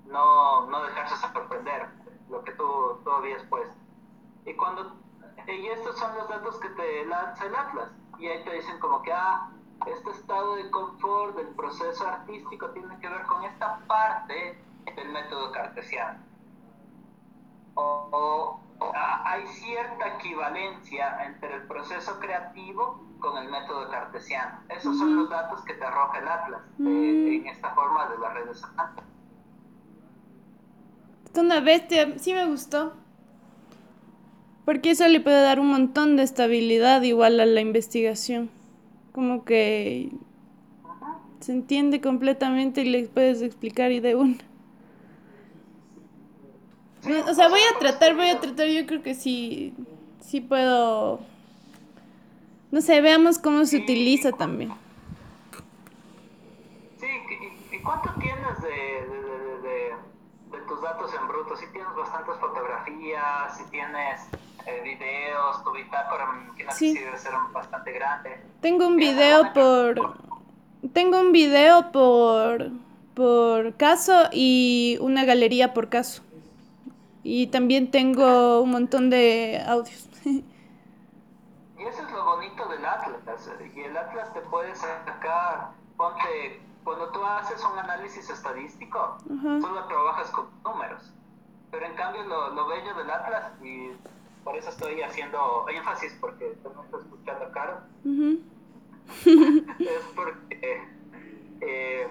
no, 0.06 0.66
no 0.68 0.84
dejarse 0.84 1.16
sorprender 1.16 1.88
lo 2.30 2.44
que 2.44 2.52
tú, 2.54 3.00
tú 3.04 3.12
habías 3.12 3.44
puesto. 3.44 3.76
Y 4.46 4.56
cuando 4.56 5.02
y 5.48 5.68
estos 5.68 5.98
son 5.98 6.16
los 6.16 6.30
datos 6.30 6.60
que 6.60 6.70
te 6.70 7.06
lanza 7.06 7.46
el 7.46 7.56
Atlas. 7.56 7.92
Y 8.20 8.28
ahí 8.28 8.44
te 8.44 8.54
dicen 8.54 8.80
como 8.80 9.02
que, 9.02 9.12
ah, 9.12 9.50
este 9.88 10.12
estado 10.12 10.56
de 10.56 10.70
confort 10.70 11.36
del 11.36 11.48
proceso 11.48 12.08
artístico 12.08 12.70
tiene 12.70 13.00
que 13.00 13.10
ver 13.10 13.24
con 13.24 13.44
esta 13.44 13.80
parte 13.88 14.60
del 14.96 15.10
método 15.10 15.52
cartesiano. 15.52 16.20
O, 17.76 18.60
ah, 18.80 19.24
hay 19.26 19.48
cierta 19.48 20.16
equivalencia 20.16 21.26
entre 21.26 21.56
el 21.56 21.68
proceso 21.68 22.20
creativo 22.20 23.04
con 23.20 23.38
el 23.38 23.50
método 23.50 23.90
cartesiano. 23.90 24.60
Esos 24.70 24.98
son 24.98 25.16
los 25.16 25.30
datos 25.30 25.62
que 25.64 25.74
te 25.74 25.86
arroja 25.86 26.20
el 26.20 26.28
Atlas 26.28 26.62
eh, 26.80 27.42
en 27.42 27.48
esta 27.48 27.74
forma 27.74 28.10
de 28.10 28.18
las 28.18 28.34
redes 28.34 28.60
sociales. 28.60 29.04
Es 31.34 31.40
una 31.40 31.60
bestia, 31.62 32.18
sí 32.18 32.34
me 32.34 32.46
gustó. 32.46 32.94
Porque 34.66 34.92
eso 34.92 35.08
le 35.08 35.20
puede 35.20 35.42
dar 35.42 35.60
un 35.60 35.70
montón 35.70 36.18
de 36.18 36.24
estabilidad 36.24 37.02
igual 37.02 37.40
a 37.40 37.46
la 37.46 37.62
investigación. 37.62 38.50
Como 39.12 39.44
que 39.44 40.12
se 41.42 41.52
entiende 41.52 42.02
completamente 42.02 42.82
y 42.82 42.86
le 42.86 43.08
puedes 43.08 43.42
explicar 43.42 43.92
y 43.92 44.00
de 44.00 44.16
una. 44.16 44.38
O 47.28 47.34
sea, 47.34 47.50
voy 47.50 47.62
a 47.76 47.80
tratar, 47.80 48.16
voy 48.16 48.30
a 48.30 48.40
tratar, 48.40 48.68
yo 48.68 48.86
creo 48.86 49.02
que 49.02 49.16
sí, 49.16 49.74
sí 50.20 50.40
puedo, 50.40 51.20
no 52.70 52.82
sé, 52.82 53.02
veamos 53.02 53.40
cómo 53.40 53.66
se 53.66 53.78
utiliza 53.78 54.32
también. 54.32 54.72
Sí, 57.00 57.08
¿y 57.72 57.80
cuánto 57.80 58.14
tienes 58.20 58.62
de, 58.62 58.70
de, 59.68 59.96
de, 60.52 60.66
tus 60.68 60.80
datos 60.84 61.12
en 61.20 61.28
bruto? 61.28 61.56
Si 61.58 61.66
tienes 61.72 61.94
bastantes 61.96 62.36
fotografías, 62.40 63.58
si 63.58 63.64
tienes 63.72 64.22
eh, 64.66 64.82
videos, 64.84 65.64
tu 65.64 65.72
bitácora 65.72 66.28
que 66.56 66.72
sí. 66.72 66.94
debe 66.94 67.18
ser 67.18 67.34
bastante 67.52 67.92
grande. 67.92 68.40
Tengo 68.62 68.88
un 68.88 68.98
video 68.98 69.54
por... 69.54 70.16
Tengo 70.94 71.20
un 71.20 71.32
video 71.32 71.92
por, 71.92 72.72
por 73.14 73.76
caso 73.76 74.30
y 74.32 74.98
una 75.00 75.26
galería 75.26 75.74
por 75.74 75.90
caso. 75.90 76.24
Y 77.24 77.48
también 77.48 77.92
tengo 77.92 78.62
un 78.62 78.72
montón 78.72 79.10
de 79.10 79.64
audios. 79.68 80.10
Y 81.78 81.84
eso 81.84 82.04
es 82.04 82.12
lo 82.12 82.24
bonito 82.24 82.68
del 82.68 82.86
Atlas. 82.86 83.50
Y 83.76 83.80
el 83.80 83.98
Atlas 83.98 84.32
te 84.36 84.42
puede 84.42 84.76
sacar, 84.76 85.72
ponte, 85.98 86.62
cuando 86.84 87.10
tú 87.10 87.26
haces 87.26 87.64
un 87.64 87.78
análisis 87.80 88.30
estadístico, 88.30 89.18
solo 89.28 89.86
trabajas 89.86 90.30
con 90.30 90.48
números. 90.64 91.12
Pero 91.72 91.86
en 91.86 91.96
cambio 91.96 92.24
lo, 92.24 92.52
lo, 92.52 92.68
bello 92.68 92.94
del 92.94 93.10
Atlas, 93.10 93.52
y 93.64 93.92
por 94.44 94.56
eso 94.56 94.70
estoy 94.70 95.02
haciendo 95.02 95.66
énfasis 95.70 96.18
porque 96.20 96.58
no 96.64 96.84
estás 96.84 97.02
escuchando 97.02 97.52
caro, 97.52 97.82
es 99.80 100.04
porque 100.16 100.84
eh, 101.62 102.08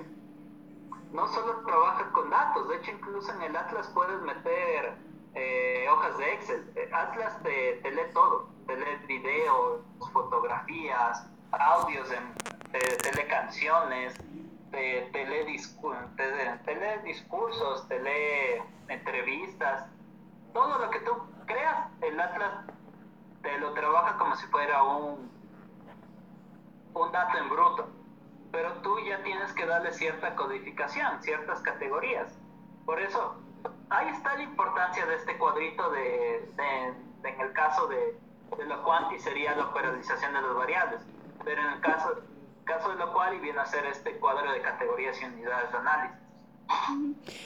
no 1.13 1.27
solo 1.29 1.65
trabaja 1.65 2.11
con 2.13 2.31
datos, 2.31 2.69
de 2.69 2.77
hecho 2.77 2.93
incluso 2.93 3.33
en 3.33 3.43
el 3.43 3.57
Atlas 3.57 3.91
puedes 3.95 4.21
meter 4.23 4.95
eh, 5.35 5.87
hojas 5.91 6.19
de 6.19 6.33
Excel. 6.35 6.73
Atlas 6.93 7.43
te, 7.43 7.81
lee 7.91 8.13
todo, 8.13 8.49
te 8.67 8.77
lee 8.77 9.07
videos, 9.07 9.81
fotografías, 10.13 11.27
audios, 11.53 12.09
te, 12.71 13.13
lee 13.17 13.29
canciones, 13.29 14.15
te, 14.71 15.11
lee 15.13 15.53
discursos, 17.05 17.89
te 17.89 18.01
lee 18.01 18.63
entrevistas, 18.89 19.87
todo 20.53 20.79
lo 20.79 20.91
que 20.91 21.01
tú 21.01 21.13
creas, 21.53 21.89
el 22.03 22.21
Atlas 22.21 22.65
te 23.43 23.59
lo 23.59 23.73
trabaja 23.73 24.17
como 24.19 24.37
si 24.37 24.47
fuera 24.47 24.83
un, 24.83 25.31
un 26.95 27.13
dato 27.13 27.39
en 27.39 27.49
bruto 27.49 28.01
pero 28.53 28.73
tú 28.83 28.99
ya 29.01 29.23
tienes 29.23 29.53
que 29.53 29.67
darle 29.67 29.93
cierta 29.93 30.35
codificación, 30.35 31.23
ciertas 31.23 31.61
categorías. 31.63 32.37
Por 32.85 33.01
eso, 33.01 33.37
ahí 33.91 34.09
está 34.09 34.35
la 34.37 34.43
importancia 34.43 35.07
de 35.07 35.15
este 35.17 35.39
cuadrito 35.39 35.91
de, 35.91 36.53
en 37.23 37.41
el 37.41 37.53
caso 37.53 37.87
de, 37.87 38.19
de 38.57 38.65
lo 38.65 38.83
cuanti 38.83 39.19
sería 39.19 39.55
la 39.55 39.67
operalización 39.67 40.33
de 40.33 40.43
las 40.43 40.55
variables, 40.55 41.01
pero 41.45 41.61
en 41.61 41.69
el 41.69 41.81
caso, 41.81 42.23
caso 42.65 42.91
de 42.91 42.97
lo 42.97 43.13
cual 43.13 43.39
viene 43.41 43.61
a 43.61 43.67
ser 43.67 43.87
este 43.87 44.19
cuadro 44.19 44.51
de 44.51 44.63
categorías 44.63 45.21
y 45.21 45.27
unidades 45.27 45.71
de 45.71 45.79
análisis. 45.79 46.30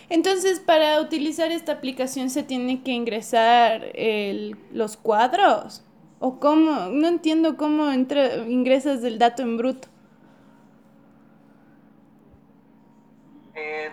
Entonces, 0.09 0.61
para 0.61 1.01
utilizar 1.01 1.51
esta 1.51 1.73
aplicación 1.73 2.31
se 2.31 2.43
tiene 2.43 2.83
que 2.83 2.93
ingresar 2.93 3.91
el, 3.95 4.57
los 4.73 4.97
cuadros. 4.97 5.83
¿O 6.21 6.39
cómo? 6.41 6.89
No 6.91 7.07
entiendo 7.07 7.57
cómo 7.57 7.91
entra, 7.91 8.37
ingresas 8.37 9.03
el 9.05 9.19
dato 9.19 9.43
en 9.43 9.57
bruto. 9.57 9.89
Eh, 13.55 13.91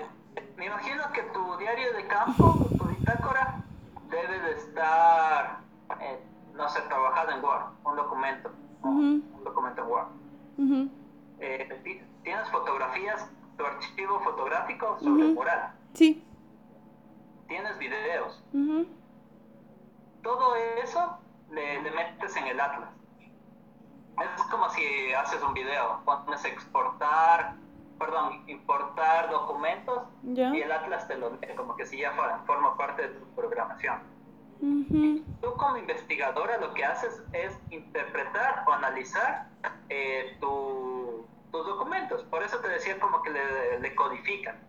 me 0.58 0.66
imagino 0.66 1.04
que 1.14 1.24
tu 1.24 1.58
diario 1.58 1.94
de 1.94 2.08
campo, 2.08 2.68
tu 2.78 2.86
bitácora, 2.86 3.64
debe 4.10 4.40
de 4.40 4.52
estar, 4.54 5.60
eh, 6.00 6.20
no 6.56 6.70
sé, 6.70 6.82
trabajado 6.82 7.32
en 7.32 7.44
Word, 7.44 7.64
un 7.84 7.96
documento, 7.96 8.52
un 8.84 9.44
documento 9.44 9.82
en 9.82 9.88
Word. 9.88 10.88
Eh, 11.40 12.02
¿Tienes 12.24 12.50
fotografías, 12.50 13.28
tu 13.58 13.66
archivo 14.02 14.20
fotográfico 14.22 14.98
sobre 15.00 15.24
el 15.24 15.34
mural? 15.34 15.74
Sí. 15.94 16.24
¿Tienes 17.48 17.78
videos? 17.78 18.44
Todo 20.24 20.56
eso 20.84 21.18
le, 21.52 21.82
le 21.82 21.92
metes 21.92 22.36
en 22.38 22.48
el 22.48 22.60
Atlas. 22.60 22.90
Es 24.18 24.44
como 24.50 24.70
si 24.70 25.14
haces 25.14 25.42
un 25.44 25.54
video, 25.54 26.00
pones 26.06 26.46
exportar, 26.46 27.56
perdón, 27.98 28.44
importar 28.48 29.30
documentos 29.30 30.04
y 30.24 30.40
el 30.40 30.72
Atlas 30.72 31.08
te 31.08 31.18
lo 31.18 31.32
lee, 31.32 31.56
como 31.56 31.76
que 31.76 31.86
si 31.86 32.00
ya 32.00 32.12
forma 32.46 32.78
parte 32.78 33.08
de 33.08 33.10
tu 33.10 33.26
programación. 33.36 34.00
Tú 35.42 35.54
como 35.58 35.78
investigadora 35.78 36.58
lo 36.58 36.74
que 36.74 36.86
haces 36.86 37.24
es 37.34 37.58
interpretar 37.72 38.64
o 38.68 38.72
analizar 38.72 39.48
eh, 39.90 40.38
tus 41.52 41.66
documentos. 41.66 42.24
Por 42.24 42.44
eso 42.44 42.60
te 42.60 42.70
decía 42.70 43.00
como 43.00 43.22
que 43.24 43.30
le, 43.30 43.96
codifican. 43.96 44.60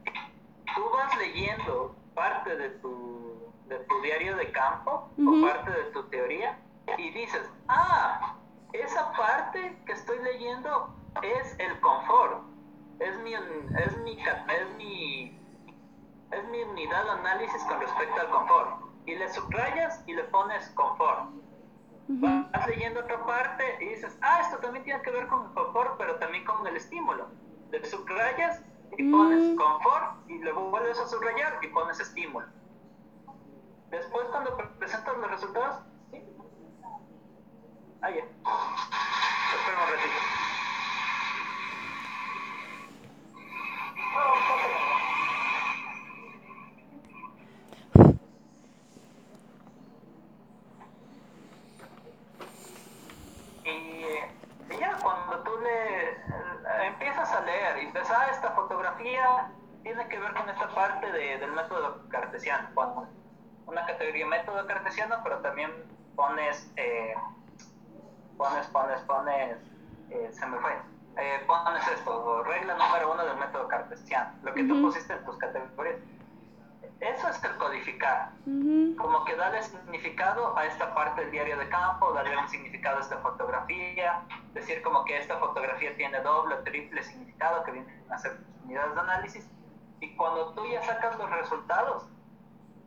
Tú 0.75 0.83
vas 0.93 1.17
leyendo 1.19 1.95
parte 2.15 2.57
de 2.57 2.71
tu, 2.81 3.53
de 3.67 3.79
tu 3.79 4.01
diario 4.01 4.37
de 4.37 4.51
campo 4.53 5.11
o 5.19 5.47
parte 5.47 5.71
de 5.71 5.85
tu 5.93 6.03
teoría 6.05 6.59
y 6.99 7.11
dices, 7.11 7.49
ah, 7.69 8.37
esa 8.73 9.13
parte 9.13 9.79
que 9.87 9.93
estoy 9.93 10.19
leyendo 10.21 10.95
es 11.23 11.59
el 11.59 11.79
confort 11.81 12.53
es 13.03 13.19
mi, 13.21 13.35
es 13.35 13.43
mi, 14.05 14.13
es 14.13 14.77
mi, 14.77 15.39
es 16.31 16.49
mi 16.49 16.63
unidad 16.63 17.05
de 17.05 17.11
análisis 17.11 17.63
con 17.65 17.81
respecto 17.81 18.21
al 18.21 18.31
confort. 18.31 18.71
Y 19.07 19.17
le 19.17 19.29
subrayas 19.33 20.03
y 20.07 20.15
le 20.15 20.25
pones 20.25 20.69
confort. 20.71 21.31
Vas 22.63 22.69
leyendo 22.69 23.01
otra 23.01 23.27
parte 23.27 23.77
y 23.81 23.89
dices, 23.89 24.17
ah, 24.23 24.41
esto 24.41 24.59
también 24.59 24.85
tiene 24.85 25.03
que 25.03 25.11
ver 25.11 25.27
con 25.27 25.47
el 25.47 25.53
confort, 25.53 25.97
pero 25.99 26.15
también 26.21 26.45
con 26.45 26.65
el 26.65 26.77
estímulo. 26.77 27.29
Le 27.73 27.85
subrayas 27.85 28.63
y 28.97 29.11
pones 29.11 29.59
confort 29.59 30.31
y 30.31 30.39
luego 30.39 30.71
vuelves 30.71 30.97
a 31.01 31.09
subrayar 31.09 31.59
y 31.61 31.67
pones 31.69 31.99
estímulo. 31.99 32.47
Después 33.91 34.29
cuando 34.29 34.57
presentas 34.79 35.17
los 35.17 35.31
resultados, 35.33 35.83
¿sí? 36.13 36.23
Ah, 38.01 38.11
ya. 38.11 38.23
Espera 39.57 39.83
un 39.83 39.91
ratito. 39.91 40.43
Ver 60.23 60.35
con 60.35 60.49
esta 60.49 60.69
parte 60.69 61.13
del 61.13 61.53
método 61.53 62.09
cartesiano. 62.09 62.69
una 63.67 63.87
categoría 63.87 64.27
método 64.27 64.67
cartesiano, 64.67 65.17
pero 65.23 65.39
también 65.39 65.71
pones, 66.17 66.71
eh, 66.77 67.15
pones, 68.37 68.67
pones, 68.69 69.01
pones, 69.03 69.57
eh, 70.11 70.31
se 70.33 70.47
me 70.47 70.59
fue 70.59 70.73
eh, 71.17 71.45
pones 71.47 71.87
esto, 71.89 72.43
regla 72.45 72.75
número 72.75 73.13
uno 73.13 73.25
del 73.25 73.37
método 73.37 73.69
cartesiano, 73.69 74.33
lo 74.43 74.55
que 74.55 74.65
tú 74.65 74.81
pusiste 74.81 75.13
en 75.13 75.25
tus 75.25 75.37
categorías. 75.37 75.97
Eso 77.01 77.29
es 77.29 77.43
el 77.43 77.57
codificar, 77.57 78.31
como 78.97 79.25
que 79.25 79.35
darle 79.35 79.61
significado 79.65 80.57
a 80.57 80.67
esta 80.67 80.95
parte 80.95 81.23
del 81.23 81.33
diario 81.33 81.59
de 81.59 81.69
campo, 81.69 82.13
darle 82.13 82.37
un 82.37 82.49
significado 82.49 82.99
a 82.99 83.01
esta 83.01 83.19
fotografía, 83.19 84.23
decir 84.55 84.81
como 84.83 85.05
que 85.05 85.19
esta 85.19 85.37
fotografía 85.39 85.97
tiene 85.97 86.21
doble 86.21 86.55
triple 86.59 87.03
significado 87.03 87.65
que 87.65 87.73
vienen 87.73 88.05
a 88.09 88.19
ser 88.19 88.39
unidades 88.65 88.95
de 88.95 89.01
análisis, 89.01 89.51
y 90.03 90.15
cuando 90.17 90.53
tú 90.53 90.67
ya 90.67 90.83
sacas 90.83 91.17
los 91.19 91.31
resultados, 91.31 92.05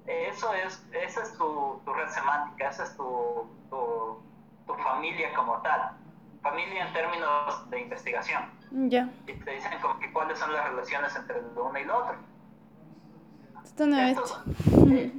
eso 0.05 0.53
es, 0.53 0.85
esa 0.91 1.23
es 1.23 1.33
tu, 1.37 1.81
tu 1.83 1.93
red 1.93 2.09
semántica, 2.09 2.69
esa 2.69 2.83
es 2.83 2.95
tu, 2.95 3.47
tu, 3.69 4.21
tu 4.67 4.73
familia 4.83 5.33
como 5.33 5.59
tal 5.61 5.97
familia 6.45 6.85
en 6.85 6.93
términos 6.93 7.69
de 7.71 7.81
investigación. 7.81 8.43
Ya. 8.71 9.09
Y 9.25 9.33
te 9.33 9.51
dicen 9.51 9.71
como 9.81 9.99
que 9.99 10.13
cuáles 10.13 10.37
son 10.37 10.53
las 10.53 10.69
relaciones 10.69 11.15
entre 11.15 11.41
lo 11.41 11.65
uno 11.65 11.79
y 11.79 11.83
lo 11.85 11.97
otro. 11.97 12.15
Esto 13.63 13.85
no 13.87 13.97
es. 13.97 14.17
Eh, 14.87 15.11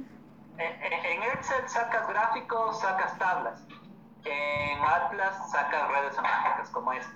en 0.57 1.23
Excel 1.23 1.67
sacas 1.67 2.07
gráficos, 2.07 2.79
sacas 2.79 3.17
tablas. 3.19 3.61
En 4.23 4.79
Atlas 4.81 5.51
sacas 5.51 5.89
redes 5.89 6.15
semánticas 6.15 6.69
como 6.69 6.93
esta. 6.93 7.11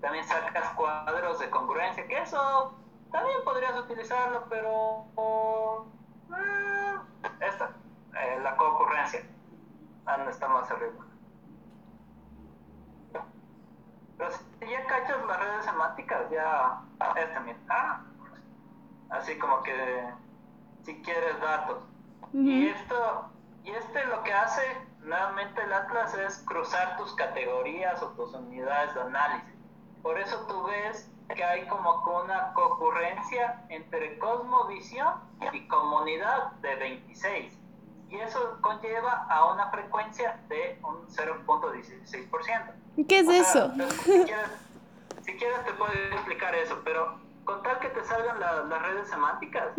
También 0.00 0.24
sacas 0.26 0.68
cuadros 0.70 1.40
de 1.40 1.50
congruencia, 1.50 2.06
que 2.06 2.18
eso 2.18 2.72
también 3.16 3.44
podrías 3.44 3.78
utilizarlo, 3.78 4.44
pero 4.50 5.06
eh, 6.36 6.98
esta, 7.40 7.70
eh, 8.14 8.40
la 8.42 8.54
concurrencia, 8.58 9.24
donde 10.04 10.30
está 10.30 10.48
más 10.48 10.70
arriba. 10.70 10.92
Pero 14.18 14.30
si 14.30 14.68
ya 14.68 14.86
cachas 14.86 15.24
las 15.26 15.40
redes 15.40 15.64
semánticas, 15.64 16.30
ya 16.30 16.82
este 17.16 17.40
mira, 17.40 17.58
ah, 17.70 18.02
así 19.10 19.38
como 19.38 19.62
que 19.62 20.10
si 20.82 21.00
quieres 21.02 21.40
datos. 21.40 21.78
Y 22.34 22.68
esto, 22.68 23.30
y 23.64 23.70
este 23.70 24.04
lo 24.06 24.22
que 24.24 24.32
hace 24.34 24.62
nuevamente 25.00 25.62
el 25.62 25.72
Atlas 25.72 26.14
es 26.14 26.38
cruzar 26.46 26.98
tus 26.98 27.14
categorías 27.14 28.02
o 28.02 28.10
tus 28.10 28.34
unidades 28.34 28.94
de 28.94 29.00
análisis. 29.00 29.54
Por 30.02 30.18
eso 30.18 30.46
tú 30.46 30.64
ves 30.64 31.10
que 31.34 31.44
hay 31.44 31.66
como 31.66 32.02
una 32.24 32.52
concurrencia 32.54 33.64
entre 33.68 34.18
cosmovisión 34.18 35.14
y 35.52 35.66
comunidad 35.66 36.52
de 36.62 36.74
26. 36.76 37.58
Y 38.08 38.16
eso 38.16 38.58
conlleva 38.60 39.26
a 39.28 39.52
una 39.52 39.70
frecuencia 39.70 40.40
de 40.48 40.78
un 40.82 41.06
0.16%. 41.08 43.06
¿Qué 43.08 43.18
es 43.18 43.28
eso? 43.28 43.72
si, 45.22 45.36
quieres, 45.36 45.64
te 45.64 45.72
puedo 45.72 45.92
explicar 45.92 46.54
eso, 46.54 46.80
pero 46.84 47.18
con 47.44 47.62
tal 47.62 47.80
que 47.80 47.88
te 47.88 48.04
salgan 48.04 48.38
las 48.38 48.82
redes 48.82 49.08
semánticas, 49.08 49.76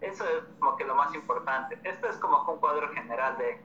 eso 0.00 0.24
es 0.28 0.44
como 0.60 0.76
que 0.76 0.84
lo 0.84 0.94
más 0.94 1.12
importante. 1.14 1.78
Esto 1.82 2.08
es 2.08 2.16
como 2.18 2.42
un 2.50 2.58
cuadro 2.60 2.88
general 2.92 3.36
de... 3.38 3.60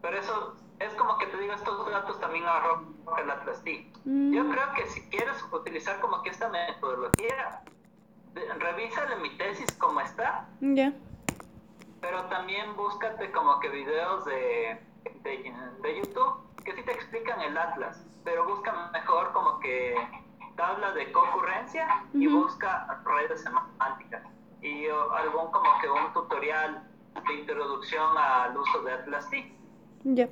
Pero 0.00 0.18
eso 0.18 0.56
es 0.78 0.92
como 0.94 1.18
que 1.18 1.26
te 1.26 1.36
digo, 1.38 1.54
estos 1.54 1.90
datos 1.90 2.20
también 2.20 2.44
arrojan 2.44 2.91
el 3.18 3.30
Atlas 3.30 3.62
mm. 4.04 4.32
Yo 4.32 4.48
creo 4.50 4.72
que 4.74 4.86
si 4.86 5.00
quieres 5.08 5.42
utilizar 5.52 6.00
como 6.00 6.22
que 6.22 6.30
esta 6.30 6.48
metodología, 6.48 7.62
revísale 8.58 9.16
mi 9.16 9.36
tesis 9.36 9.70
como 9.72 10.00
está. 10.00 10.48
Ya. 10.60 10.92
Pero 12.00 12.24
también 12.26 12.74
búscate 12.76 13.30
como 13.32 13.60
que 13.60 13.68
videos 13.68 14.24
de, 14.24 14.80
de, 15.22 15.96
YouTube 15.96 16.40
que 16.64 16.74
sí 16.74 16.82
te 16.82 16.92
explican 16.92 17.40
el 17.40 17.56
Atlas, 17.56 18.04
pero 18.24 18.46
busca 18.46 18.90
mejor 18.92 19.32
como 19.32 19.60
que 19.60 19.94
tabla 20.56 20.92
de 20.92 21.10
concurrencia 21.12 22.04
y 22.12 22.26
busca 22.26 23.02
redes 23.04 23.42
semánticas 23.42 24.22
y 24.60 24.86
algún 24.86 25.50
como 25.50 25.68
que 25.80 25.88
un 25.90 26.12
tutorial 26.12 26.88
de 27.26 27.34
introducción 27.34 28.16
al 28.16 28.56
uso 28.56 28.82
de 28.82 28.92
Atlas 28.92 29.28
T. 29.30 29.52
Ya. 30.04 30.28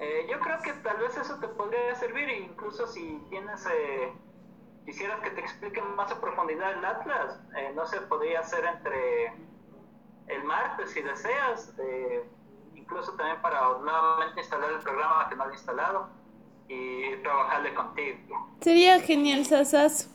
Eh, 0.00 0.26
yo 0.30 0.38
creo 0.38 0.60
que 0.62 0.72
tal 0.74 0.96
vez 0.98 1.16
eso 1.16 1.38
te 1.40 1.48
podría 1.48 1.94
servir, 1.96 2.28
incluso 2.28 2.86
si 2.86 3.20
tienes, 3.30 3.66
eh, 3.66 4.12
quisieras 4.84 5.20
que 5.20 5.30
te 5.30 5.40
expliquen 5.40 5.96
más 5.96 6.12
a 6.12 6.20
profundidad 6.20 6.72
el 6.72 6.84
Atlas, 6.84 7.40
eh, 7.56 7.72
no 7.74 7.84
se 7.84 8.00
podría 8.02 8.40
hacer 8.40 8.64
entre 8.64 9.34
el 10.28 10.44
martes 10.44 10.92
si 10.92 11.02
deseas, 11.02 11.74
incluso 12.74 13.12
también 13.14 13.40
para 13.42 13.60
nuevamente 13.78 14.40
instalar 14.40 14.70
el 14.70 14.78
programa 14.78 15.28
que 15.28 15.36
no 15.36 15.44
has 15.44 15.52
instalado 15.52 16.08
y 16.68 17.16
trabajarle 17.22 17.74
contigo. 17.74 18.50
Sería 18.60 19.00
genial, 19.00 19.44
Sasas. 19.46 20.10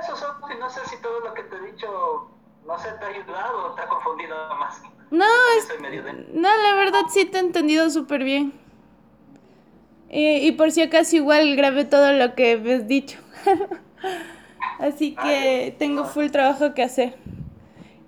Eso, 0.00 0.16
Sofi, 0.16 0.54
no 0.58 0.70
sé 0.70 0.84
si 0.86 1.00
todo 1.02 1.20
lo 1.20 1.34
que 1.34 1.42
te 1.44 1.56
he 1.56 1.60
dicho, 1.60 2.30
no 2.66 2.78
sé, 2.78 2.92
te 2.92 3.04
ha 3.04 3.08
ayudado 3.08 3.66
o 3.66 3.74
te 3.74 3.82
ha 3.82 3.88
confundido 3.88 4.36
más. 4.56 4.82
No, 5.12 5.26
no, 6.32 6.48
la 6.48 6.74
verdad 6.74 7.02
sí 7.12 7.26
te 7.26 7.36
he 7.36 7.40
entendido 7.40 7.90
súper 7.90 8.24
bien. 8.24 8.54
y 10.08 10.50
por 10.52 10.72
si 10.72 10.80
acaso 10.80 11.16
igual 11.16 11.54
grabé 11.54 11.84
todo 11.84 12.12
lo 12.12 12.34
que 12.34 12.56
me 12.56 12.74
has 12.74 12.88
dicho. 12.88 13.18
Así 14.78 15.14
que 15.22 15.76
tengo 15.78 16.06
full 16.06 16.30
trabajo 16.30 16.72
que 16.72 16.82
hacer. 16.82 17.14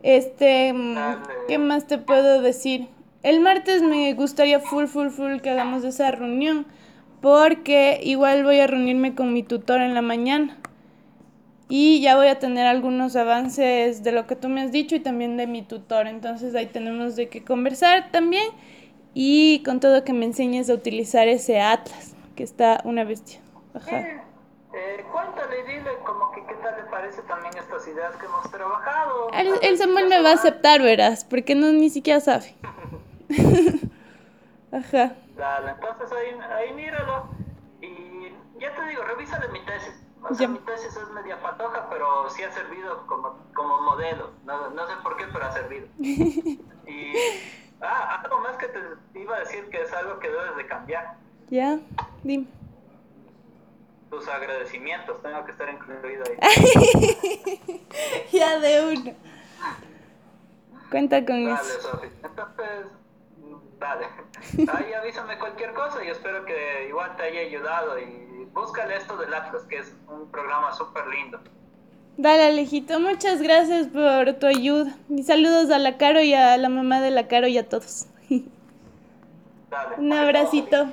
Este, 0.03 0.73
mm, 0.73 0.97
¿qué 1.47 1.59
más 1.59 1.87
te 1.87 1.99
puedo 1.99 2.41
decir? 2.41 2.89
El 3.23 3.41
martes 3.41 3.83
me 3.83 4.15
gustaría 4.15 4.61
full, 4.61 4.87
full, 4.87 5.09
full 5.09 5.41
que 5.41 5.51
hagamos 5.51 5.85
esa 5.85 6.11
reunión. 6.11 6.67
Porque 7.21 8.01
igual 8.03 8.45
voy 8.45 8.61
a 8.61 8.67
reunirme 8.67 9.15
con 9.15 9.35
mi 9.35 9.43
tutor 9.43 9.83
en 9.83 9.95
la 9.95 10.03
mañana 10.03 10.59
y 11.69 12.01
ya 12.03 12.17
voy 12.17 12.29
a 12.29 12.39
tener 12.39 12.67
algunos 12.67 13.17
avances 13.17 14.03
de 14.03 14.13
lo 14.13 14.27
que 14.27 14.37
tú 14.37 14.49
me 14.49 14.63
has 14.63 14.73
dicho 14.73 14.95
y 14.95 15.01
también 15.01 15.37
de 15.37 15.47
mi 15.47 15.63
tutor. 15.63 16.07
Entonces 16.07 16.55
ahí 16.55 16.67
tenemos 16.67 17.17
de 17.17 17.29
qué 17.29 17.43
conversar 17.43 18.11
también 18.11 18.49
y 19.15 19.63
con 19.65 19.81
todo 19.81 20.05
que 20.05 20.13
me 20.13 20.27
enseñes 20.27 20.69
a 20.69 20.75
utilizar 20.75 21.29
ese 21.29 21.61
Atlas, 21.61 22.15
que 22.37 22.43
está 22.43 22.81
una 22.85 23.05
bestia. 23.05 23.41
Ajá. 23.73 23.99
Eh, 23.99 25.05
cuéntale 25.11 25.61
y 25.61 25.63
dile 25.63 25.91
como 26.05 26.33
que 26.33 26.45
qué 26.47 26.55
tal 26.55 26.77
le 26.77 26.91
parece 26.91 27.23
también 27.23 27.57
estas 27.57 27.87
ideas 27.87 28.15
que 28.17 28.27
hemos 28.27 28.51
trabajado. 28.51 29.31
El, 29.63 29.79
Samuel 29.79 30.09
me 30.09 30.21
va 30.21 30.31
a 30.31 30.35
aceptar, 30.35 30.83
verás, 30.83 31.25
porque 31.25 31.55
no 31.55 31.73
ni 31.73 31.91
siquiera 31.91 32.21
sabe. 32.21 32.55
Ajá. 34.73 35.15
Dale, 35.37 35.71
entonces 35.71 36.09
ahí, 36.13 36.37
ahí 36.57 36.75
míralo 36.75 37.29
y 37.81 38.33
ya 38.61 38.75
te 38.75 38.87
digo, 38.89 39.03
revísale 39.05 39.49
mi 39.49 39.61
tesis 39.65 40.04
o 40.29 40.35
sea, 40.35 40.49
mi 40.49 40.59
tesis 40.61 40.97
es 40.97 41.11
media 41.11 41.41
patoja, 41.41 41.89
pero 41.91 42.29
sí 42.31 42.43
ha 42.43 42.51
servido 42.51 43.07
como, 43.07 43.39
como 43.55 43.83
modelo. 43.83 44.31
No, 44.45 44.71
no 44.71 44.87
sé 44.87 44.95
por 45.03 45.17
qué, 45.17 45.27
pero 45.33 45.45
ha 45.45 45.53
servido. 45.53 45.87
y 45.99 47.13
ah, 47.81 48.21
algo 48.23 48.41
más 48.41 48.57
que 48.57 48.69
te 48.69 49.21
iba 49.21 49.37
a 49.37 49.41
decir 49.41 49.69
que 49.69 49.83
es 49.83 49.93
algo 49.93 50.19
que 50.19 50.31
debes 50.31 50.57
de 50.57 50.67
cambiar. 50.67 51.17
Ya, 51.51 51.79
dime. 52.23 52.47
Tus 54.11 54.27
agradecimientos, 54.29 55.21
tengo 55.23 55.45
que 55.45 55.51
estar 55.53 55.69
incluido 55.69 56.25
ahí. 56.27 56.39
ya 58.33 58.59
de 58.61 58.95
uno. 58.95 59.15
Cuenta 60.91 61.25
con 61.25 61.49
eso. 61.49 61.53
Dale, 61.53 61.81
Sofi. 61.81 62.09
Entonces, 62.23 62.87
dale. 63.79 64.07
Ahí 64.73 64.93
avísame 64.93 65.39
cualquier 65.39 65.73
cosa 65.75 66.03
y 66.05 66.09
espero 66.09 66.45
que 66.45 66.87
igual 66.89 67.17
te 67.17 67.25
haya 67.25 67.41
ayudado 67.41 67.99
y 67.99 68.47
búscale 68.53 68.97
esto 68.97 69.17
del 69.17 69.33
Atlas, 69.35 69.63
que 69.65 69.79
es 69.79 69.95
un 70.09 70.31
programa 70.31 70.73
súper 70.73 71.07
lindo. 71.07 71.41
Dale, 72.17 72.47
Alejito, 72.47 73.01
muchas 73.01 73.43
gracias 73.43 73.89
por 73.89 74.35
tu 74.35 74.47
ayuda. 74.47 74.95
Y 75.09 75.25
saludos 75.25 75.71
a 75.71 75.79
la 75.79 75.97
Caro 75.97 76.21
y 76.21 76.33
a 76.33 76.57
la 76.57 76.69
mamá 76.69 77.01
de 77.01 77.11
la 77.11 77.27
Caro 77.27 77.49
y 77.49 77.59
a 77.59 77.69
todos. 77.69 78.07
Dale. 79.71 79.97
Un 79.99 80.13
abracito. 80.13 80.87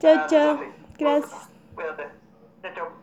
Chao, 0.00 0.26
chao. 0.28 0.60
Gracias. 0.98 1.48
Cuídate. 1.74 2.08
Chao, 2.62 2.74
chao. 2.74 2.97